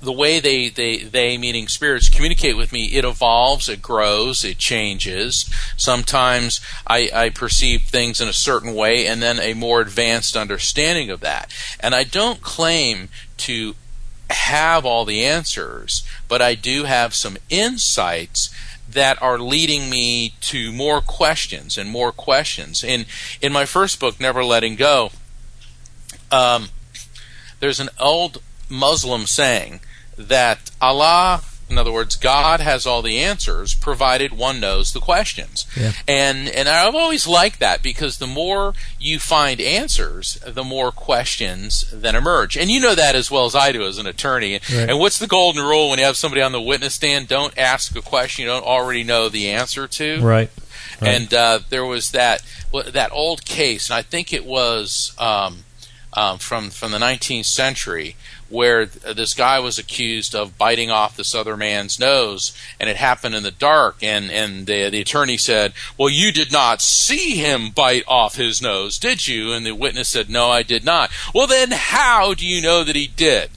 [0.00, 4.58] the way they, they, they, meaning spirits, communicate with me, it evolves, it grows, it
[4.58, 5.52] changes.
[5.76, 11.10] Sometimes I, I perceive things in a certain way and then a more advanced understanding
[11.10, 11.52] of that.
[11.80, 13.74] And I don't claim to
[14.30, 18.54] have all the answers, but I do have some insights
[18.90, 22.82] that are leading me to more questions and more questions.
[22.82, 23.06] In
[23.40, 25.10] in my first book, Never Letting Go,
[26.30, 26.68] um,
[27.60, 29.80] there's an old Muslim saying
[30.16, 35.66] that Allah in other words, God has all the answers, provided one knows the questions.
[35.76, 35.92] Yeah.
[36.06, 41.90] And and I've always liked that because the more you find answers, the more questions
[41.92, 42.56] then emerge.
[42.56, 44.54] And you know that as well as I do as an attorney.
[44.54, 44.88] Right.
[44.88, 47.28] And what's the golden rule when you have somebody on the witness stand?
[47.28, 50.20] Don't ask a question you don't already know the answer to.
[50.20, 50.50] Right.
[51.00, 51.10] right.
[51.10, 55.64] And uh, there was that that old case, and I think it was um,
[56.14, 58.16] um, from from the 19th century
[58.48, 63.34] where this guy was accused of biting off this other man's nose, and it happened
[63.34, 64.02] in the dark.
[64.02, 68.62] And and the, the attorney said, "Well, you did not see him bite off his
[68.62, 72.46] nose, did you?" And the witness said, "No, I did not." Well, then how do
[72.46, 73.50] you know that he did?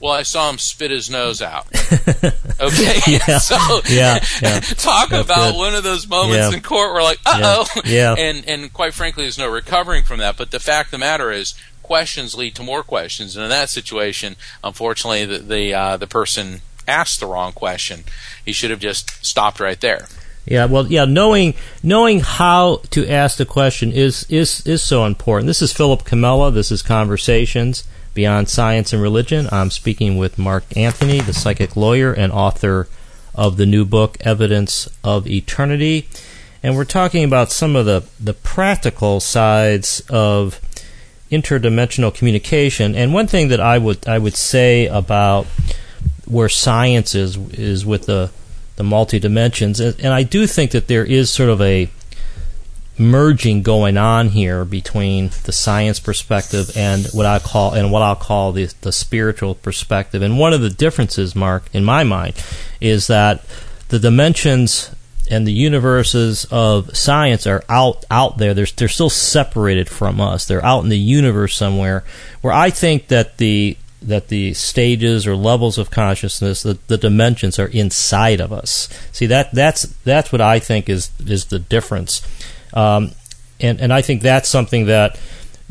[0.00, 1.66] Well, I saw him spit his nose out.
[2.62, 3.38] Okay, yeah.
[3.38, 3.56] so
[3.88, 4.60] yeah, yeah.
[4.60, 5.58] talk That's about good.
[5.58, 6.56] one of those moments yeah.
[6.56, 8.14] in court where like, uh oh, yeah.
[8.16, 10.36] and and quite frankly, there's no recovering from that.
[10.36, 13.70] But the fact of the matter is, questions lead to more questions, and in that
[13.70, 18.04] situation, unfortunately, the the, uh, the person asked the wrong question.
[18.44, 20.08] He should have just stopped right there.
[20.44, 25.46] Yeah, well, yeah, knowing knowing how to ask the question is is is so important.
[25.46, 26.52] This is Philip Comella.
[26.52, 29.48] This is Conversations Beyond Science and Religion.
[29.52, 32.88] I'm speaking with Mark Anthony, the psychic lawyer and author
[33.36, 36.08] of the new book Evidence of Eternity,
[36.60, 40.60] and we're talking about some of the the practical sides of
[41.32, 42.94] interdimensional communication.
[42.94, 45.46] And one thing that I would I would say about
[46.26, 48.30] where science is is with the
[48.76, 49.80] the multi dimensions.
[49.80, 51.90] And I do think that there is sort of a
[52.98, 58.14] merging going on here between the science perspective and what I call and what I'll
[58.14, 60.22] call the the spiritual perspective.
[60.22, 62.34] And one of the differences, Mark, in my mind,
[62.80, 63.44] is that
[63.88, 64.90] the dimensions
[65.30, 68.54] and the universes of science are out out there.
[68.54, 70.46] They're they're still separated from us.
[70.46, 72.04] They're out in the universe somewhere.
[72.40, 77.58] Where I think that the that the stages or levels of consciousness, the, the dimensions
[77.58, 78.88] are inside of us.
[79.12, 82.22] See that that's that's what I think is is the difference,
[82.74, 83.12] um,
[83.60, 85.18] and and I think that's something that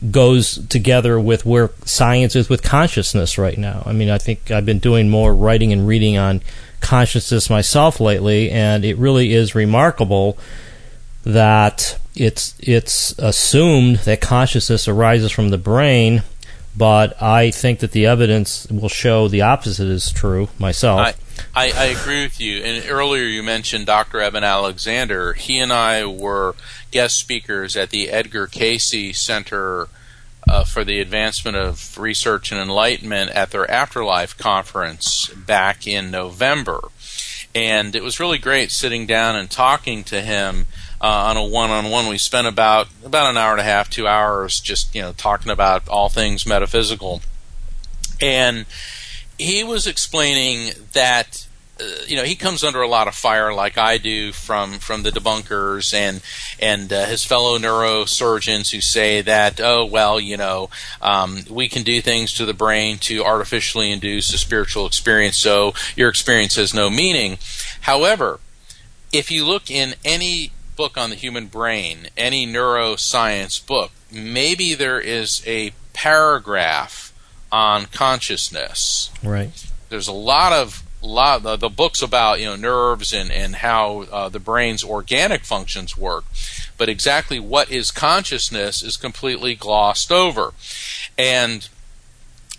[0.09, 3.83] goes together with where science is with consciousness right now.
[3.85, 6.41] I mean, I think I've been doing more writing and reading on
[6.81, 10.37] consciousness myself lately, and it really is remarkable
[11.23, 16.23] that it's it's assumed that consciousness arises from the brain
[16.75, 20.99] but I think that the evidence will show the opposite is true myself.
[21.01, 21.13] I,
[21.53, 22.63] I, I, agree with you.
[22.63, 24.21] And earlier you mentioned Dr.
[24.21, 25.33] Eben Alexander.
[25.33, 26.55] He and I were
[26.91, 29.89] guest speakers at the Edgar Cayce Center
[30.51, 36.81] uh, for the Advancement of Research and Enlightenment at their Afterlife conference back in November.
[37.55, 40.67] And it was really great sitting down and talking to him
[40.99, 42.07] uh, on a one-on-one.
[42.07, 45.51] We spent about about an hour and a half, two hours, just you know talking
[45.53, 47.21] about all things metaphysical,
[48.19, 48.65] and
[49.37, 51.47] he was explaining that
[52.07, 55.11] you know he comes under a lot of fire like I do from from the
[55.11, 56.21] debunkers and
[56.59, 60.69] and uh, his fellow neurosurgeons who say that oh well you know
[61.01, 65.73] um, we can do things to the brain to artificially induce a spiritual experience so
[65.95, 67.37] your experience has no meaning.
[67.81, 68.39] However,
[69.11, 74.99] if you look in any book on the human brain, any neuroscience book, maybe there
[74.99, 77.13] is a paragraph
[77.51, 79.11] on consciousness.
[79.23, 79.51] Right.
[79.89, 84.01] There's a lot of lot the, the books about you know nerves and and how
[84.11, 86.23] uh, the brain's organic functions work,
[86.77, 90.53] but exactly what is consciousness is completely glossed over,
[91.17, 91.69] and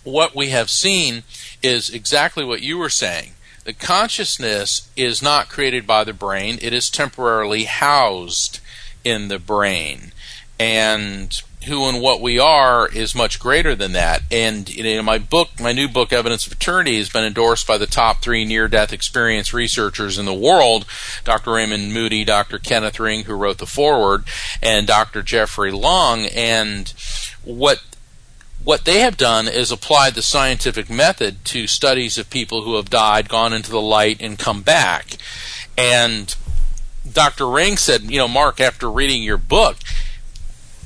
[0.03, 1.23] what we have seen
[1.61, 3.33] is exactly what you were saying.
[3.63, 8.59] The consciousness is not created by the brain, it is temporarily housed
[9.03, 10.11] in the brain.
[10.59, 14.21] And who and what we are is much greater than that.
[14.31, 17.87] And in my book, my new book, Evidence of Eternity, has been endorsed by the
[17.87, 20.85] top three near death experience researchers in the world
[21.23, 21.51] Dr.
[21.51, 22.59] Raymond Moody, Dr.
[22.59, 24.25] Kenneth Ring, who wrote the foreword,
[24.61, 25.21] and Dr.
[25.21, 26.25] Jeffrey Long.
[26.25, 26.93] And
[27.43, 27.83] what
[28.63, 32.89] what they have done is applied the scientific method to studies of people who have
[32.89, 35.17] died, gone into the light, and come back.
[35.77, 36.33] And
[37.11, 37.49] Dr.
[37.49, 39.77] Ring said, you know, Mark, after reading your book,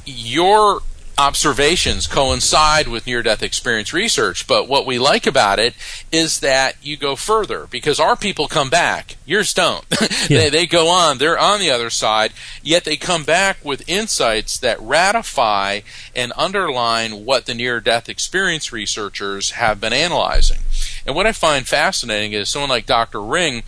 [0.08, 0.82] your
[1.18, 5.74] observations coincide with near death experience research, but what we like about it
[6.12, 9.18] is that you go further because our people come back.
[9.26, 9.86] Yours don't.
[10.30, 10.40] Yeah.
[10.40, 14.58] they, they go on, they're on the other side, yet they come back with insights
[14.58, 15.82] that ratify
[16.14, 20.60] and underline what the near death experience researchers have been analyzing.
[21.06, 23.22] And what I find fascinating is someone like Dr.
[23.22, 23.64] Ring,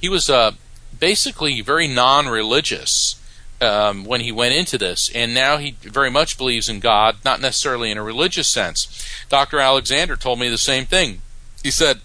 [0.00, 0.52] he was uh,
[1.00, 3.16] basically very non religious
[3.60, 7.40] um, when he went into this, and now he very much believes in God, not
[7.40, 9.06] necessarily in a religious sense.
[9.28, 9.58] Dr.
[9.58, 11.22] Alexander told me the same thing.
[11.62, 12.00] He said,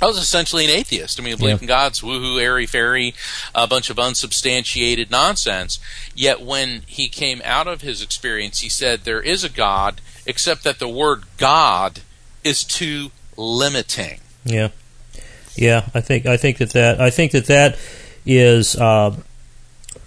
[0.00, 1.18] I was essentially an atheist.
[1.18, 1.64] I mean, I believed yeah.
[1.64, 3.14] in God's woohoo, airy fairy,
[3.54, 5.80] a bunch of unsubstantiated nonsense.
[6.14, 10.62] Yet when he came out of his experience, he said there is a God, except
[10.64, 12.00] that the word God
[12.44, 14.20] is too limiting.
[14.44, 14.68] Yeah,
[15.56, 15.88] yeah.
[15.94, 17.76] I think I think that that I think that that
[18.24, 19.16] is uh,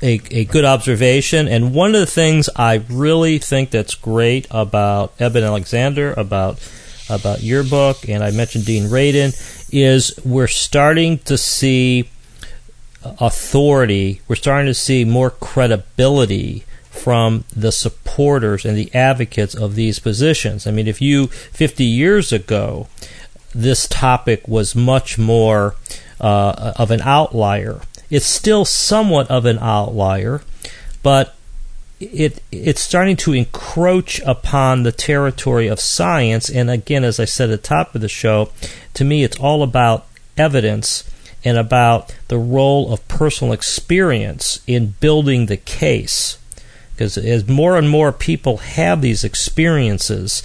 [0.02, 1.48] a, a good observation.
[1.48, 6.60] And one of the things I really think that's great about Eben Alexander, about
[7.10, 9.34] about your book, and I mentioned Dean Radin,
[9.74, 12.10] is we're starting to see
[13.04, 14.22] authority.
[14.28, 20.68] We're starting to see more credibility from the supporters and the advocates of these positions.
[20.68, 22.88] I mean, if you 50 years ago,
[23.54, 25.76] this topic was much more
[26.20, 27.82] uh, of an outlier
[28.12, 30.42] it's still somewhat of an outlier,
[31.02, 31.36] but
[32.00, 36.50] it it's starting to encroach upon the territory of science.
[36.50, 38.52] And again, as I said at the top of the show,
[38.96, 40.06] to me, it's all about
[40.38, 41.10] evidence
[41.44, 46.38] and about the role of personal experience in building the case.
[46.94, 50.44] Because as more and more people have these experiences,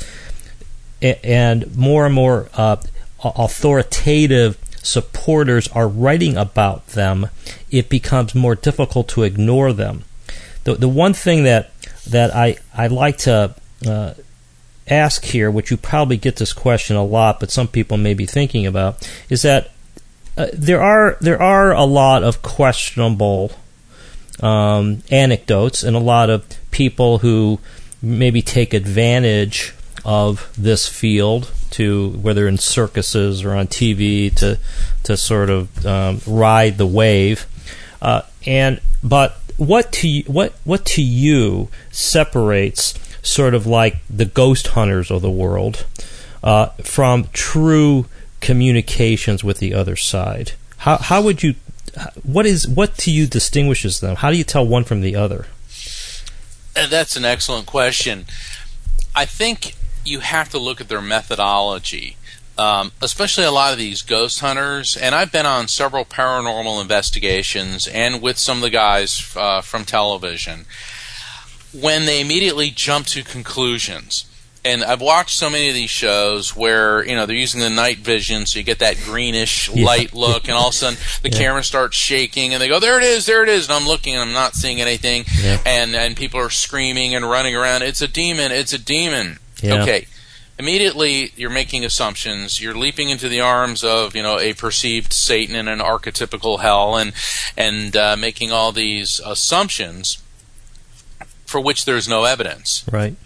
[1.02, 2.76] and more and more uh,
[3.22, 4.56] authoritative
[4.86, 7.28] supporters are writing about them,
[7.70, 10.04] it becomes more difficult to ignore them.
[10.64, 11.70] The, the one thing that,
[12.08, 13.54] that I, I like to
[13.86, 14.14] uh,
[14.88, 18.26] ask here, which you probably get this question a lot, but some people may be
[18.26, 19.70] thinking about, is that
[20.36, 23.52] uh, there are there are a lot of questionable
[24.40, 27.58] um, anecdotes and a lot of people who
[28.02, 29.74] maybe take advantage
[30.04, 34.58] of this field to whether in circuses or on TV to
[35.04, 37.46] to sort of um, ride the wave.
[38.00, 44.68] Uh, and but what to what what to you separates sort of like the ghost
[44.68, 45.86] hunters of the world
[46.42, 48.06] uh, from true
[48.40, 50.52] communications with the other side?
[50.78, 51.54] How how would you
[52.22, 54.16] what is what to you distinguishes them?
[54.16, 55.46] How do you tell one from the other?
[56.74, 58.26] That's an excellent question.
[59.14, 59.74] I think
[60.06, 62.16] you have to look at their methodology.
[62.58, 67.86] Um, especially a lot of these ghost hunters, and I've been on several paranormal investigations
[67.86, 70.64] and with some of the guys uh, from television,
[71.78, 74.24] when they immediately jump to conclusions.
[74.64, 77.98] And I've watched so many of these shows where you know they're using the night
[77.98, 79.84] vision, so you get that greenish yeah.
[79.84, 81.38] light look, and all of a sudden the yeah.
[81.38, 84.14] camera starts shaking, and they go, "There it is, there it is," and I'm looking,
[84.14, 85.60] and I'm not seeing anything, yeah.
[85.64, 87.82] and and people are screaming and running around.
[87.82, 88.50] It's a demon!
[88.50, 89.38] It's a demon!
[89.66, 89.82] Yeah.
[89.82, 90.06] Okay.
[90.58, 92.62] Immediately, you're making assumptions.
[92.62, 96.96] You're leaping into the arms of, you know, a perceived Satan in an archetypical hell,
[96.96, 97.12] and
[97.56, 100.22] and uh, making all these assumptions
[101.44, 102.84] for which there's no evidence.
[102.90, 103.16] Right.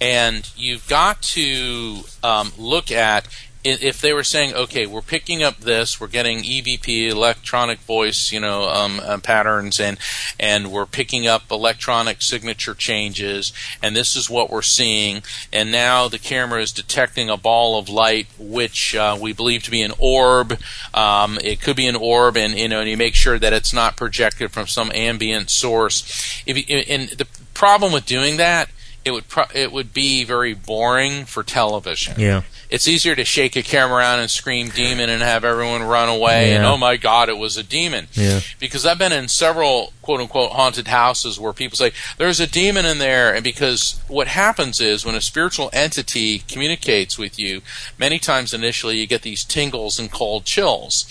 [0.00, 3.28] And you've got to um, look at
[3.64, 8.38] if they were saying, okay, we're picking up this, we're getting EVP, electronic voice, you
[8.38, 9.98] know, um, uh, patterns, and
[10.38, 13.52] and we're picking up electronic signature changes,
[13.82, 17.88] and this is what we're seeing, and now the camera is detecting a ball of
[17.88, 20.58] light, which uh, we believe to be an orb.
[20.92, 23.72] Um, it could be an orb, and you know, and you make sure that it's
[23.72, 26.42] not projected from some ambient source.
[26.44, 26.56] If,
[26.88, 28.68] and the problem with doing that
[29.04, 32.14] it would pro- it would be very boring for television.
[32.18, 32.42] Yeah.
[32.74, 36.50] It's easier to shake a camera around and scream demon and have everyone run away
[36.50, 36.56] yeah.
[36.56, 38.08] and oh my god it was a demon.
[38.14, 38.40] Yeah.
[38.58, 42.84] Because I've been in several quote unquote haunted houses where people say there's a demon
[42.84, 47.62] in there and because what happens is when a spiritual entity communicates with you,
[47.96, 51.06] many times initially you get these tingles and cold chills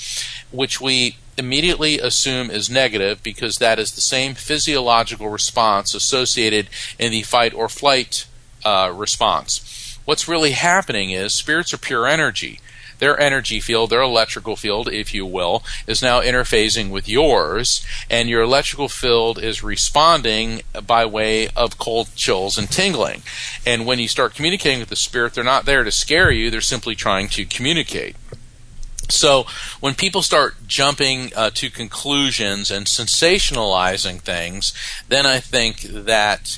[0.51, 7.13] which we immediately assume is negative because that is the same physiological response associated in
[7.13, 8.25] the fight or flight
[8.65, 9.82] uh, response.
[10.05, 12.59] What's really happening is spirits are pure energy.
[12.99, 18.29] Their energy field, their electrical field, if you will, is now interfacing with yours, and
[18.29, 23.23] your electrical field is responding by way of cold chills and tingling.
[23.65, 26.61] And when you start communicating with the spirit, they're not there to scare you, they're
[26.61, 28.15] simply trying to communicate.
[29.09, 29.45] So
[29.79, 34.73] when people start jumping uh, to conclusions and sensationalizing things,
[35.09, 36.57] then I think that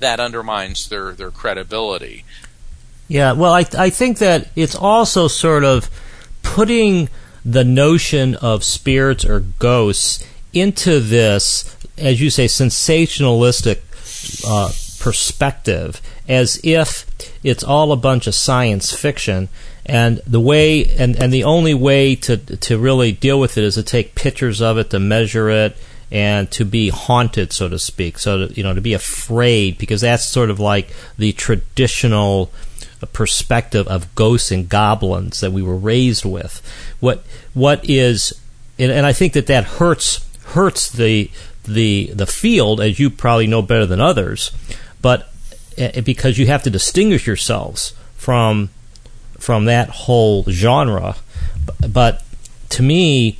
[0.00, 2.24] that undermines their, their credibility.
[3.08, 5.90] Yeah, well, I I think that it's also sort of
[6.42, 7.08] putting
[7.44, 10.22] the notion of spirits or ghosts
[10.52, 13.80] into this, as you say, sensationalistic
[14.46, 14.70] uh,
[15.02, 17.06] perspective, as if
[17.42, 19.48] it's all a bunch of science fiction
[19.86, 23.76] and the way and, and the only way to to really deal with it is
[23.76, 25.76] to take pictures of it to measure it
[26.10, 30.00] and to be haunted so to speak so to, you know to be afraid because
[30.00, 32.50] that's sort of like the traditional
[33.12, 36.62] perspective of ghosts and goblins that we were raised with
[37.00, 38.40] what what is
[38.78, 41.30] and, and I think that that hurts hurts the
[41.64, 44.50] the the field as you probably know better than others
[45.02, 45.30] but
[45.76, 48.70] eh, because you have to distinguish yourselves from
[49.38, 51.16] from that whole genre.
[51.88, 52.22] But
[52.70, 53.38] to me,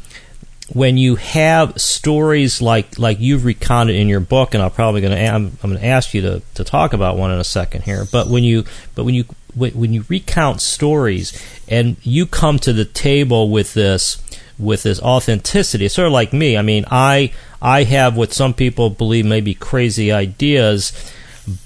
[0.72, 5.16] when you have stories like like you've recounted in your book, and I'm probably going
[5.16, 7.82] to I'm, I'm going to ask you to, to talk about one in a second
[7.82, 8.04] here.
[8.10, 8.64] But when you
[8.94, 11.32] but when you when you recount stories
[11.68, 14.22] and you come to the table with this
[14.58, 16.56] with this authenticity, it's sort of like me.
[16.56, 20.92] I mean, I I have what some people believe may be crazy ideas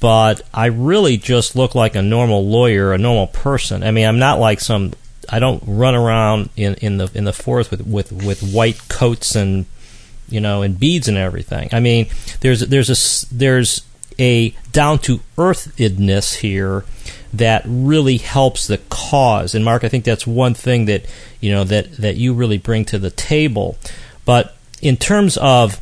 [0.01, 3.83] but I really just look like a normal lawyer, a normal person.
[3.83, 4.93] I mean, I'm not like some.
[5.29, 9.35] I don't run around in, in the in the forest with, with, with white coats
[9.35, 9.67] and
[10.29, 11.69] you know and beads and everything.
[11.73, 12.09] I mean,
[12.41, 13.83] there's there's a there's
[14.19, 16.85] a down to earthedness here
[17.33, 19.55] that really helps the cause.
[19.55, 21.05] And Mark, I think that's one thing that
[21.41, 23.77] you know that that you really bring to the table.
[24.25, 25.81] But in terms of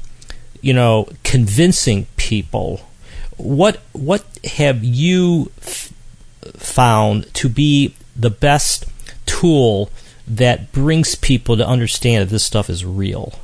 [0.60, 2.82] you know convincing people,
[3.36, 5.92] what what have you f-
[6.56, 8.86] found to be the best
[9.30, 9.90] tool
[10.26, 13.34] that brings people to understand that this stuff is real?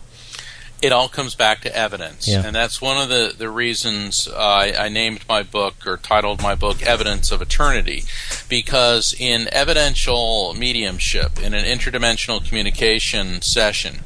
[0.83, 2.29] it all comes back to evidence.
[2.29, 2.43] Yeah.
[2.45, 6.43] And that's one of the, the reasons uh, I, I named my book or titled
[6.43, 8.05] my book Evidence of Eternity.
[8.49, 14.01] Because in evidential mediumship, in an interdimensional communication session,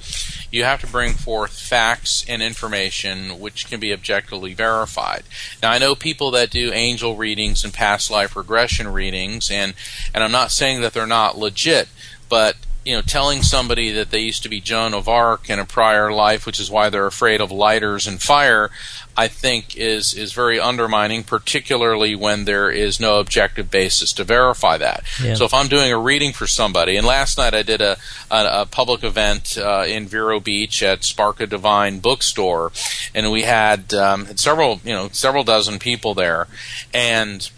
[0.50, 5.22] you have to bring forth facts and information which can be objectively verified.
[5.62, 9.74] Now, I know people that do angel readings and past life regression readings, and,
[10.14, 11.88] and I'm not saying that they're not legit,
[12.28, 15.66] but you know, telling somebody that they used to be Joan of Arc in a
[15.66, 18.70] prior life, which is why they're afraid of lighters and fire,
[19.16, 24.78] I think is is very undermining, particularly when there is no objective basis to verify
[24.78, 25.04] that.
[25.22, 25.34] Yeah.
[25.34, 27.96] So if I'm doing a reading for somebody, and last night I did a
[28.30, 32.72] a, a public event uh, in Vero Beach at Spark a Divine Bookstore,
[33.14, 36.46] and we had, um, had several you know several dozen people there,
[36.94, 37.50] and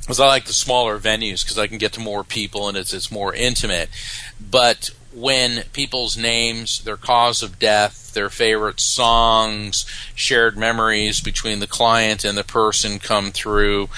[0.00, 2.92] because I like the smaller venues because I can get to more people and it's
[2.92, 3.88] it's more intimate.
[4.40, 9.84] But when people's names, their cause of death, their favorite songs,
[10.14, 13.88] shared memories between the client and the person come through,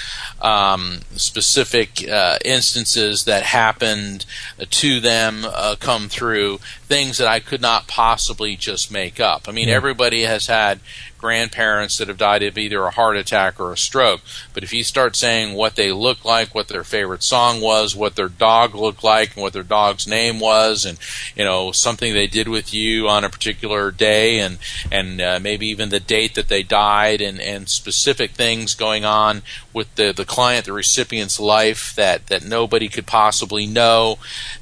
[0.41, 4.25] um, specific uh, instances that happened
[4.69, 9.47] to them uh, come through, things that I could not possibly just make up.
[9.47, 9.75] I mean, Yeah.
[9.75, 10.79] everybody has had
[11.17, 14.19] grandparents that have died of either a heart attack or a stroke.
[14.53, 18.17] But if you start saying what they look like, what their favorite song was, what
[18.17, 20.97] their dog looked like, and what their dog's name was, and
[21.33, 24.57] you know something they did with you on a particular day, and
[24.91, 29.41] and uh, maybe even the date that they died, and and specific things going on
[29.73, 34.17] with the the client, the recipient's life that that nobody could possibly know,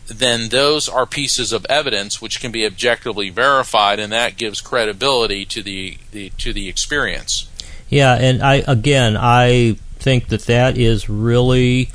[0.07, 5.45] then those are pieces of evidence which can be objectively verified, and that gives credibility
[5.45, 7.47] to the, the to the experience.
[7.89, 11.89] Yeah, and I again, I think that that is really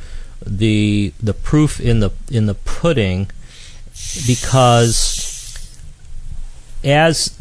[0.47, 3.30] the the proof in the in the pudding,
[4.26, 5.32] because
[6.84, 7.36] as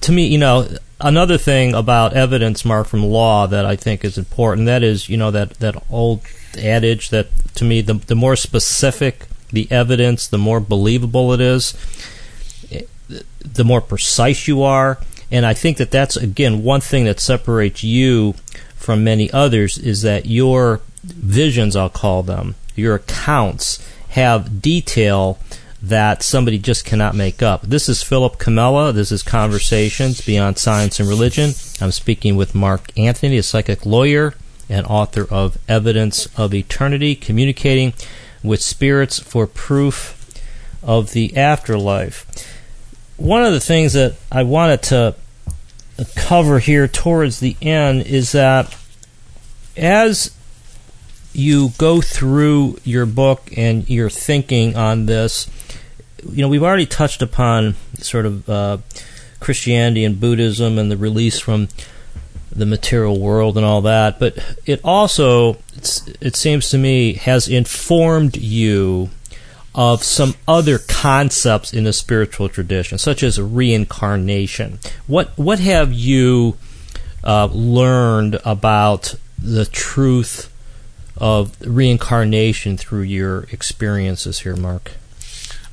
[0.00, 0.68] to me, you know,
[1.00, 4.66] another thing about evidence, Mark, from law that I think is important.
[4.66, 6.22] That is, you know, that that old
[6.58, 11.74] adage that to me, the the more specific the evidence, the more believable it is
[13.44, 14.98] the more precise you are.
[15.30, 18.34] And I think that that's, again, one thing that separates you
[18.76, 25.38] from many others is that your visions, I'll call them, your accounts have detail
[25.88, 27.62] that somebody just cannot make up.
[27.62, 28.92] This is Philip Comella.
[28.92, 31.52] This is Conversations Beyond Science and Religion.
[31.80, 34.34] I'm speaking with Mark Anthony, a psychic lawyer
[34.68, 37.92] and author of Evidence of Eternity, communicating
[38.42, 40.20] with spirits for proof
[40.82, 42.26] of the afterlife
[43.16, 45.14] one of the things that I wanted to
[46.16, 48.76] cover here towards the end is that
[49.76, 50.34] as
[51.32, 55.48] you go through your book and your thinking on this,
[56.30, 58.78] you know, we've already touched upon sort of uh,
[59.40, 61.68] Christianity and Buddhism and the release from
[62.50, 65.58] the material world and all that, but it also,
[66.20, 69.10] it seems to me, has informed you
[69.74, 74.78] of some other concepts in the spiritual tradition, such as reincarnation.
[75.08, 76.56] What what have you
[77.24, 80.52] uh, learned about the truth
[81.16, 84.92] of reincarnation through your experiences here, Mark?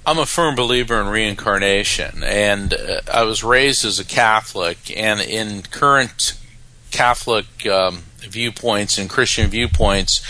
[0.03, 5.21] I'm a firm believer in reincarnation, and uh, I was raised as a Catholic, and
[5.21, 6.39] in current
[6.89, 10.21] Catholic um, viewpoints and Christian viewpoints,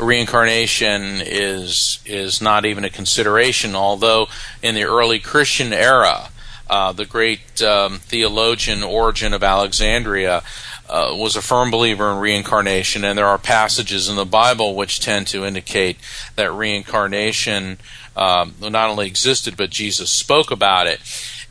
[0.00, 3.76] reincarnation is is not even a consideration.
[3.76, 4.26] Although
[4.62, 6.30] in the early Christian era,
[6.68, 10.42] uh, the great um, theologian Origen of Alexandria
[10.88, 14.98] uh, was a firm believer in reincarnation, and there are passages in the Bible which
[14.98, 15.98] tend to indicate
[16.34, 17.78] that reincarnation
[18.16, 21.00] um, not only existed, but Jesus spoke about it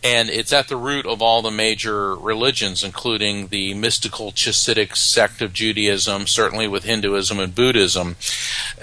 [0.04, 5.42] and it's at the root of all the major religions, including the mystical Chasidic sect
[5.42, 8.16] of Judaism, certainly with Hinduism and Buddhism.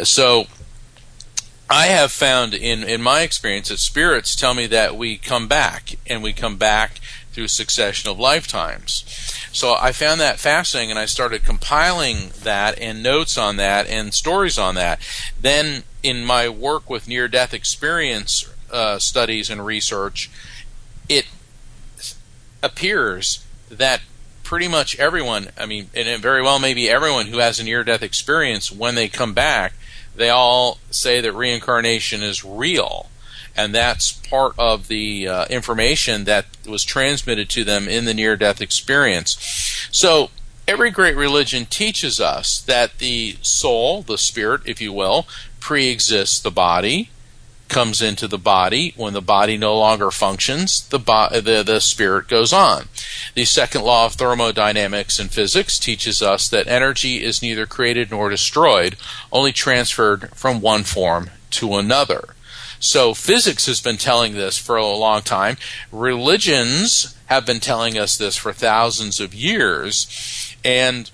[0.02, 0.46] So,
[1.68, 5.96] I have found in, in my experience that spirits tell me that we come back,
[6.06, 7.00] and we come back
[7.32, 9.04] through succession of lifetimes.
[9.52, 14.14] So I found that fascinating, and I started compiling that and notes on that and
[14.14, 15.00] stories on that.
[15.40, 20.30] Then, in my work with near death experience uh, studies and research,
[21.08, 21.26] it
[22.62, 24.02] appears that
[24.44, 28.02] pretty much everyone, I mean, and very well maybe everyone who has a near death
[28.02, 29.72] experience, when they come back,
[30.14, 33.10] they all say that reincarnation is real.
[33.56, 38.36] And that's part of the uh, information that was transmitted to them in the near
[38.36, 39.36] death experience.
[39.90, 40.30] So,
[40.68, 45.26] every great religion teaches us that the soul, the spirit, if you will,
[45.66, 47.10] pre exists the body,
[47.66, 48.94] comes into the body.
[48.96, 52.84] When the body no longer functions, the, bo- the, the spirit goes on.
[53.34, 58.30] The second law of thermodynamics and physics teaches us that energy is neither created nor
[58.30, 58.94] destroyed,
[59.32, 62.36] only transferred from one form to another.
[62.78, 65.56] So physics has been telling this for a long time.
[65.90, 70.54] Religions have been telling us this for thousands of years.
[70.64, 71.10] And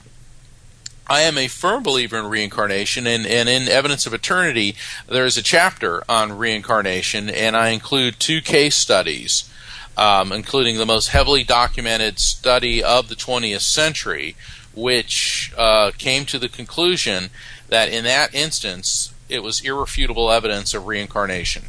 [1.09, 4.76] I am a firm believer in reincarnation, and, and in Evidence of Eternity,
[5.09, 9.50] there is a chapter on reincarnation, and I include two case studies,
[9.96, 14.36] um, including the most heavily documented study of the 20th century,
[14.74, 17.30] which uh, came to the conclusion
[17.68, 21.64] that in that instance, it was irrefutable evidence of reincarnation.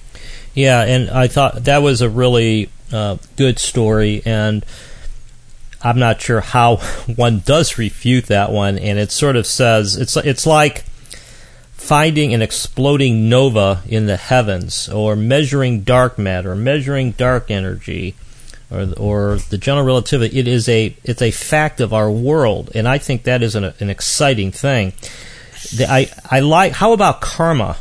[0.53, 4.63] Yeah, and I thought that was a really uh, good story, and
[5.83, 6.77] I'm not sure how
[7.15, 10.85] one does refute that one, and it sort of says it's it's like
[11.73, 18.15] finding an exploding nova in the heavens, or measuring dark matter, measuring dark energy,
[18.71, 20.39] or or the general relativity.
[20.39, 23.73] It is a it's a fact of our world, and I think that is an,
[23.79, 24.93] an exciting thing.
[25.75, 26.73] The, I I like.
[26.73, 27.77] How about karma?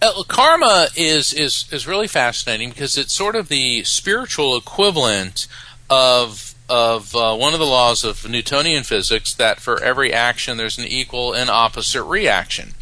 [0.00, 5.48] Uh, karma is is is really fascinating because it's sort of the spiritual equivalent
[5.90, 10.78] of of uh, one of the laws of Newtonian physics that for every action there's
[10.78, 12.72] an equal and opposite reaction.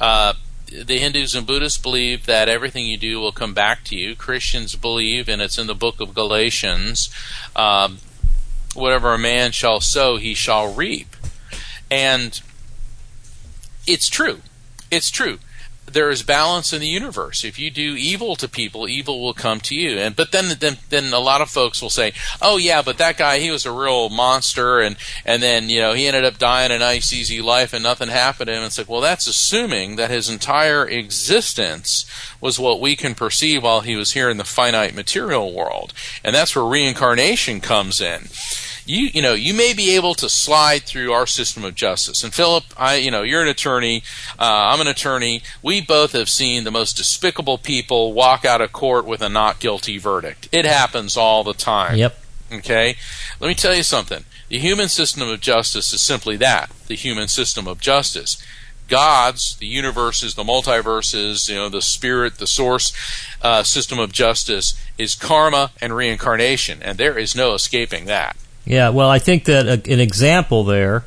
[0.00, 0.34] Uh,
[0.70, 4.14] the Hindus and Buddhists believe that everything you do will come back to you.
[4.14, 7.10] Christians believe, and it's in the book of Galatians,
[7.56, 7.98] um,
[8.74, 11.16] whatever a man shall sow, he shall reap.
[11.90, 12.40] And
[13.86, 14.40] it's true.
[14.90, 15.38] It's true
[15.92, 17.44] there is balance in the universe.
[17.44, 19.98] If you do evil to people, evil will come to you.
[19.98, 23.16] And but then then then a lot of folks will say, "Oh yeah, but that
[23.16, 26.72] guy he was a real monster, and and then you know he ended up dying
[26.72, 30.10] a nice easy life and nothing happened to him." It's like, well, that's assuming that
[30.10, 32.06] his entire existence
[32.40, 36.34] was what we can perceive while he was here in the finite material world, and
[36.34, 38.28] that's where reincarnation comes in
[38.88, 42.24] you you know you may be able to slide through our system of justice.
[42.24, 44.02] And Philip, I you know you're an attorney,
[44.38, 45.42] uh, I'm an attorney.
[45.62, 49.60] We both have seen the most despicable people walk out of court with a not
[49.60, 50.48] guilty verdict.
[50.50, 51.96] It happens all the time.
[51.96, 52.18] Yep.
[52.50, 52.96] Okay,
[53.40, 54.24] let me tell you something.
[54.48, 58.42] The human system of justice is simply that: the human system of justice.
[58.88, 62.94] God's, the universes, the multiverses, you know, the spirit, the source
[63.42, 68.34] uh, system of justice is karma and reincarnation, and there is no escaping that.
[68.68, 71.06] Yeah, well, I think that a, an example there,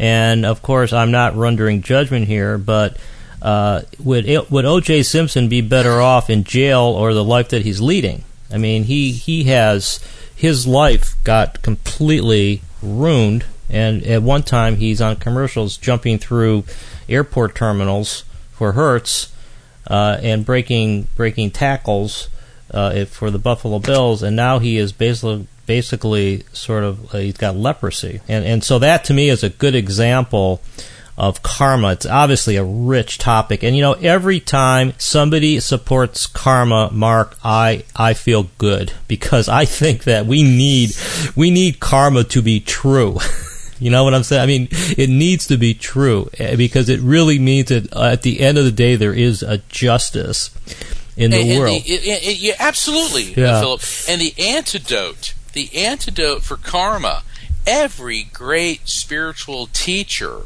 [0.00, 2.96] and of course, I'm not rendering judgment here, but
[3.40, 5.04] uh, would would O.J.
[5.04, 8.24] Simpson be better off in jail or the life that he's leading?
[8.52, 10.00] I mean, he he has
[10.34, 16.64] his life got completely ruined, and at one time he's on commercials jumping through
[17.08, 19.32] airport terminals for Hertz
[19.86, 22.28] uh, and breaking breaking tackles
[22.72, 27.36] uh, for the Buffalo Bills, and now he is basically basically sort of uh, he's
[27.36, 30.60] got leprosy, and and so that to me is a good example
[31.16, 31.92] of karma.
[31.92, 37.84] It's obviously a rich topic, and you know every time somebody supports karma, Mark, I
[37.94, 40.96] I feel good because I think that we need
[41.36, 43.18] we need karma to be true.
[43.80, 44.42] You know what I'm saying?
[44.42, 48.22] I mean, it needs to be true eh, because it really means that uh, at
[48.22, 50.50] the end of the day there is a justice
[51.16, 51.76] in the and, world.
[51.76, 53.60] And the, it, it, yeah, absolutely, yeah.
[53.60, 53.82] Philip.
[54.08, 57.24] And the antidote the antidote for karma.
[57.66, 60.42] Every great spiritual teacher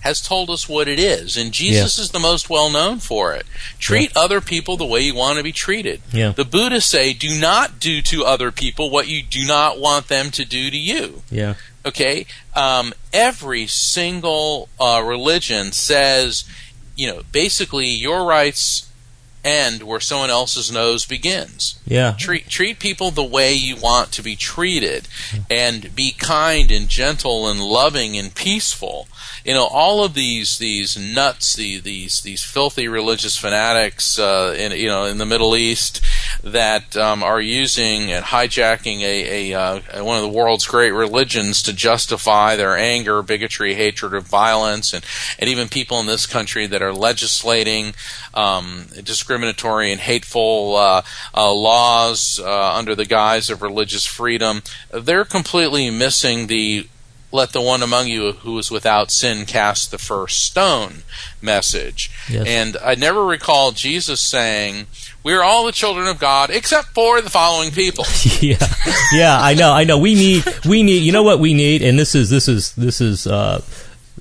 [0.00, 2.02] has told us what it is, and Jesus yeah.
[2.02, 3.46] is the most well known for it.
[3.78, 4.22] Treat yeah.
[4.22, 6.02] other people the way you want to be treated.
[6.12, 6.32] Yeah.
[6.32, 10.32] The Buddhists say, do not do to other people what you do not want them
[10.32, 11.22] to do to you.
[11.30, 11.54] Yeah.
[11.84, 12.26] Okay?
[12.56, 16.44] Um, every single uh, religion says,
[16.96, 18.85] you know, basically your rights
[19.46, 21.78] end where someone else's nose begins.
[21.86, 22.14] Yeah.
[22.18, 25.08] Treat treat people the way you want to be treated
[25.50, 29.08] and be kind and gentle and loving and peaceful.
[29.44, 34.72] You know, all of these these nuts, these these these filthy religious fanatics uh, in
[34.72, 36.00] you know in the Middle East
[36.42, 41.62] that um, are using and hijacking a, a uh, one of the world's great religions
[41.62, 45.04] to justify their anger, bigotry, hatred, or violence, and
[45.38, 47.94] and even people in this country that are legislating
[48.34, 51.02] um, discriminatory and hateful uh,
[51.34, 54.62] uh, laws uh, under the guise of religious freedom.
[54.90, 56.86] They're completely missing the
[57.32, 61.02] let the one among you who is without sin cast the first stone
[61.40, 62.10] message.
[62.28, 62.46] Yes.
[62.46, 64.86] And I never recall Jesus saying,
[65.22, 68.04] We're all the children of God except for the following people.
[68.40, 68.56] yeah,
[69.12, 69.98] yeah, I know, I know.
[69.98, 71.02] We need, we need.
[71.02, 73.26] You know what we need, and this is, this is, this is.
[73.26, 73.62] Uh,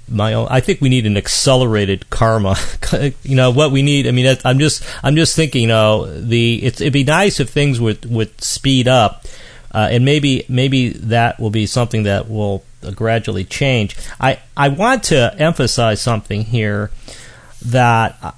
[0.07, 0.47] my own.
[0.49, 2.57] I think we need an accelerated karma.
[3.23, 4.07] you know what we need.
[4.07, 5.63] I mean, I'm just, I'm just thinking.
[5.63, 9.25] You know, the it's, it'd be nice if things would would speed up,
[9.75, 12.63] uh, and maybe maybe that will be something that will
[12.95, 13.97] gradually change.
[14.21, 16.91] I I want to emphasize something here
[17.63, 18.17] that.
[18.23, 18.31] Uh,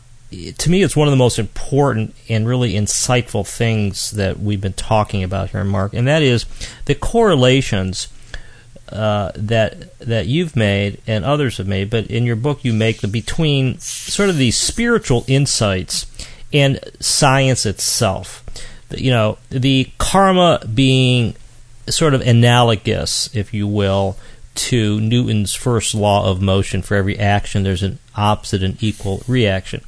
[0.58, 4.74] to me, it's one of the most important and really insightful things that we've been
[4.74, 6.46] talking about here, Mark, and that is
[6.84, 8.10] the correlations
[8.92, 13.00] uh, that that you've made and others have made, but in your book you make
[13.00, 16.08] the between sort of these spiritual insights
[16.52, 18.44] and science itself.
[18.92, 21.36] You know, the karma being
[21.90, 24.18] sort of analogous, if you will,
[24.56, 26.82] to Newton's first law of motion.
[26.82, 29.84] For every action, there's an opposite and equal reaction.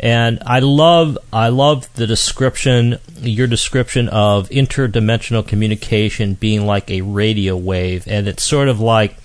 [0.00, 7.02] And I love I love the description your description of interdimensional communication being like a
[7.02, 9.16] radio wave and it's sort of like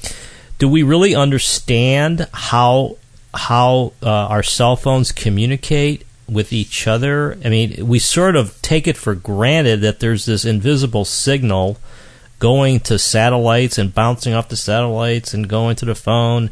[0.59, 2.97] do we really understand how
[3.33, 7.37] how uh, our cell phones communicate with each other?
[7.43, 11.77] I mean, we sort of take it for granted that there's this invisible signal
[12.39, 16.49] going to satellites and bouncing off the satellites and going to the phone.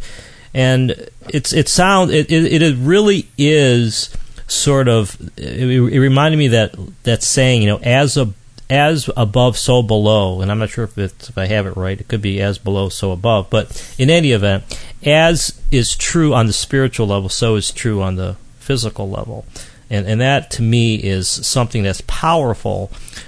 [0.54, 4.16] And it's it sounds it, it, it really is
[4.48, 8.34] sort of it, it, reminded me that that saying you know as a
[8.70, 10.42] as above so below.
[10.42, 12.00] And i'm not sure if it's if i have it right.
[12.00, 13.50] It could be as below so above.
[13.50, 14.64] But in any event
[15.04, 18.36] as is true on the spiritual level so is true on the
[18.68, 19.46] physical level
[19.90, 22.88] and and that to me is something that's powerful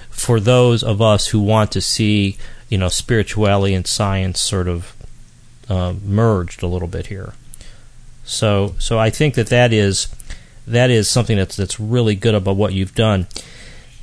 [0.09, 2.37] for those of us who want to see
[2.67, 4.95] you know spirituality and science sort of
[5.69, 7.33] uh, merged a little bit here.
[8.25, 10.07] So so I think that that is
[10.67, 13.27] that is something that's that's really good about what you've done.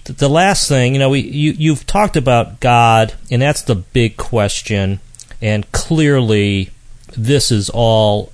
[0.05, 3.75] The, the last thing, you know, we you you've talked about God, and that's the
[3.75, 5.01] big question,
[5.43, 6.71] and clearly
[7.17, 8.33] this is all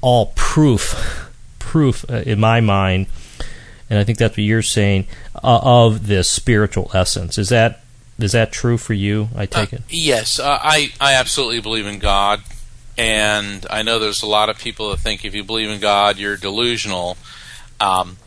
[0.00, 1.23] all proof
[1.74, 3.08] proof uh, in my mind,
[3.90, 7.36] and I think that's what you're saying uh, of this spiritual essence.
[7.36, 7.80] Is that
[8.16, 9.28] is that true for you?
[9.34, 9.82] I take uh, it.
[9.88, 12.42] Yes, uh, I I absolutely believe in God.
[12.96, 16.16] And I know there's a lot of people that think if you believe in God,
[16.16, 17.16] you're delusional.
[17.80, 18.18] Um,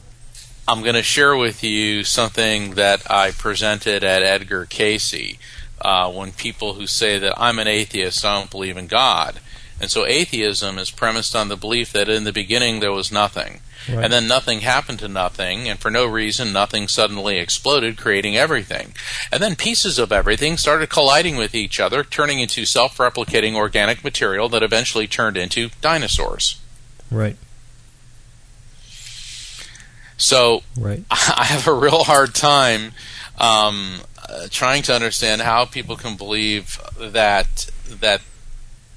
[0.67, 5.37] I'm going to share with you something that I presented at Edgar Cayce.
[5.79, 9.39] uh, when people who say that I'm an atheist, I don't believe in God.
[9.79, 13.61] And so atheism is premised on the belief that in the beginning there was nothing.
[13.87, 14.03] Right.
[14.03, 18.93] And then nothing happened to nothing, and for no reason, nothing suddenly exploded, creating everything.
[19.31, 24.03] And then pieces of everything started colliding with each other, turning into self replicating organic
[24.03, 26.59] material that eventually turned into dinosaurs.
[27.09, 27.37] Right.
[30.17, 31.03] So right.
[31.11, 32.91] I have a real hard time
[33.37, 38.21] um, uh, trying to understand how people can believe that that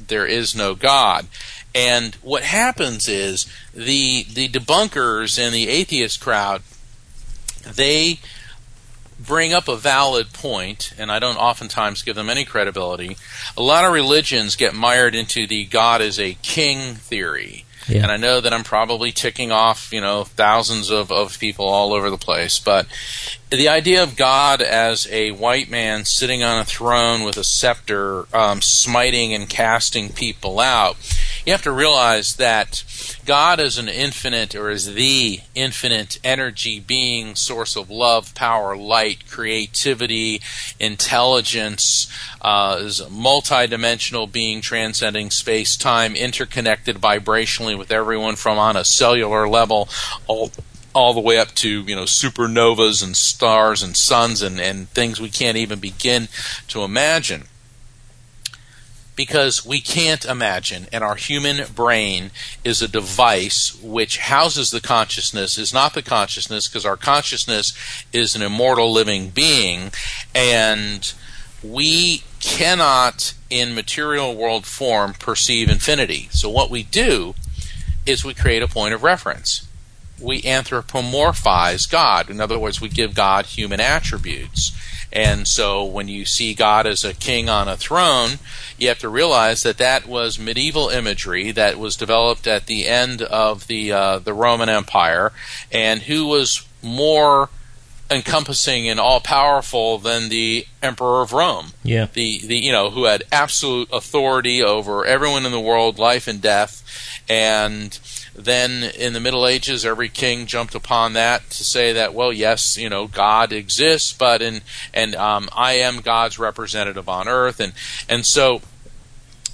[0.08, 1.26] there is no God.
[1.74, 6.62] And what happens is the the debunkers and the atheist crowd
[7.66, 8.18] they
[9.18, 13.16] bring up a valid point, and I don't oftentimes give them any credibility.
[13.56, 17.64] A lot of religions get mired into the God is a king theory.
[17.88, 18.02] Yeah.
[18.02, 21.92] And I know that I'm probably ticking off, you know, thousands of, of people all
[21.92, 22.58] over the place.
[22.58, 22.86] But
[23.50, 28.26] the idea of God as a white man sitting on a throne with a scepter,
[28.34, 30.96] um, smiting and casting people out,
[31.44, 32.84] you have to realize that
[33.24, 39.28] God is an infinite or is the infinite energy being, source of love, power, light,
[39.28, 40.40] creativity,
[40.78, 42.12] intelligence,
[42.42, 48.84] uh, is a multidimensional being transcending space time, interconnected vibrationally with everyone from on a
[48.84, 49.88] cellular level
[50.26, 50.50] all
[50.92, 55.20] all the way up to you know supernovas and stars and suns and, and things
[55.20, 56.28] we can't even begin
[56.66, 57.44] to imagine
[59.20, 62.30] because we can't imagine, and our human brain
[62.64, 67.76] is a device which houses the consciousness, is not the consciousness, because our consciousness
[68.14, 69.90] is an immortal living being,
[70.34, 71.12] and
[71.62, 76.30] we cannot, in material world form, perceive infinity.
[76.30, 77.34] So, what we do
[78.06, 79.68] is we create a point of reference.
[80.18, 82.30] We anthropomorphize God.
[82.30, 84.72] In other words, we give God human attributes.
[85.12, 88.38] And so when you see God as a king on a throne,
[88.78, 93.22] you have to realize that that was medieval imagery that was developed at the end
[93.22, 95.32] of the uh, the Roman Empire,
[95.72, 97.48] and who was more
[98.10, 101.72] encompassing and all powerful than the emperor of Rome.
[101.82, 102.08] Yeah.
[102.12, 106.40] The the you know who had absolute authority over everyone in the world, life and
[106.40, 106.82] death,
[107.28, 107.98] and
[108.34, 112.76] then in the Middle Ages, every king jumped upon that to say that, well, yes,
[112.76, 114.62] you know, God exists, but in
[114.94, 117.72] and um, I am God's representative on earth, and
[118.08, 118.62] and so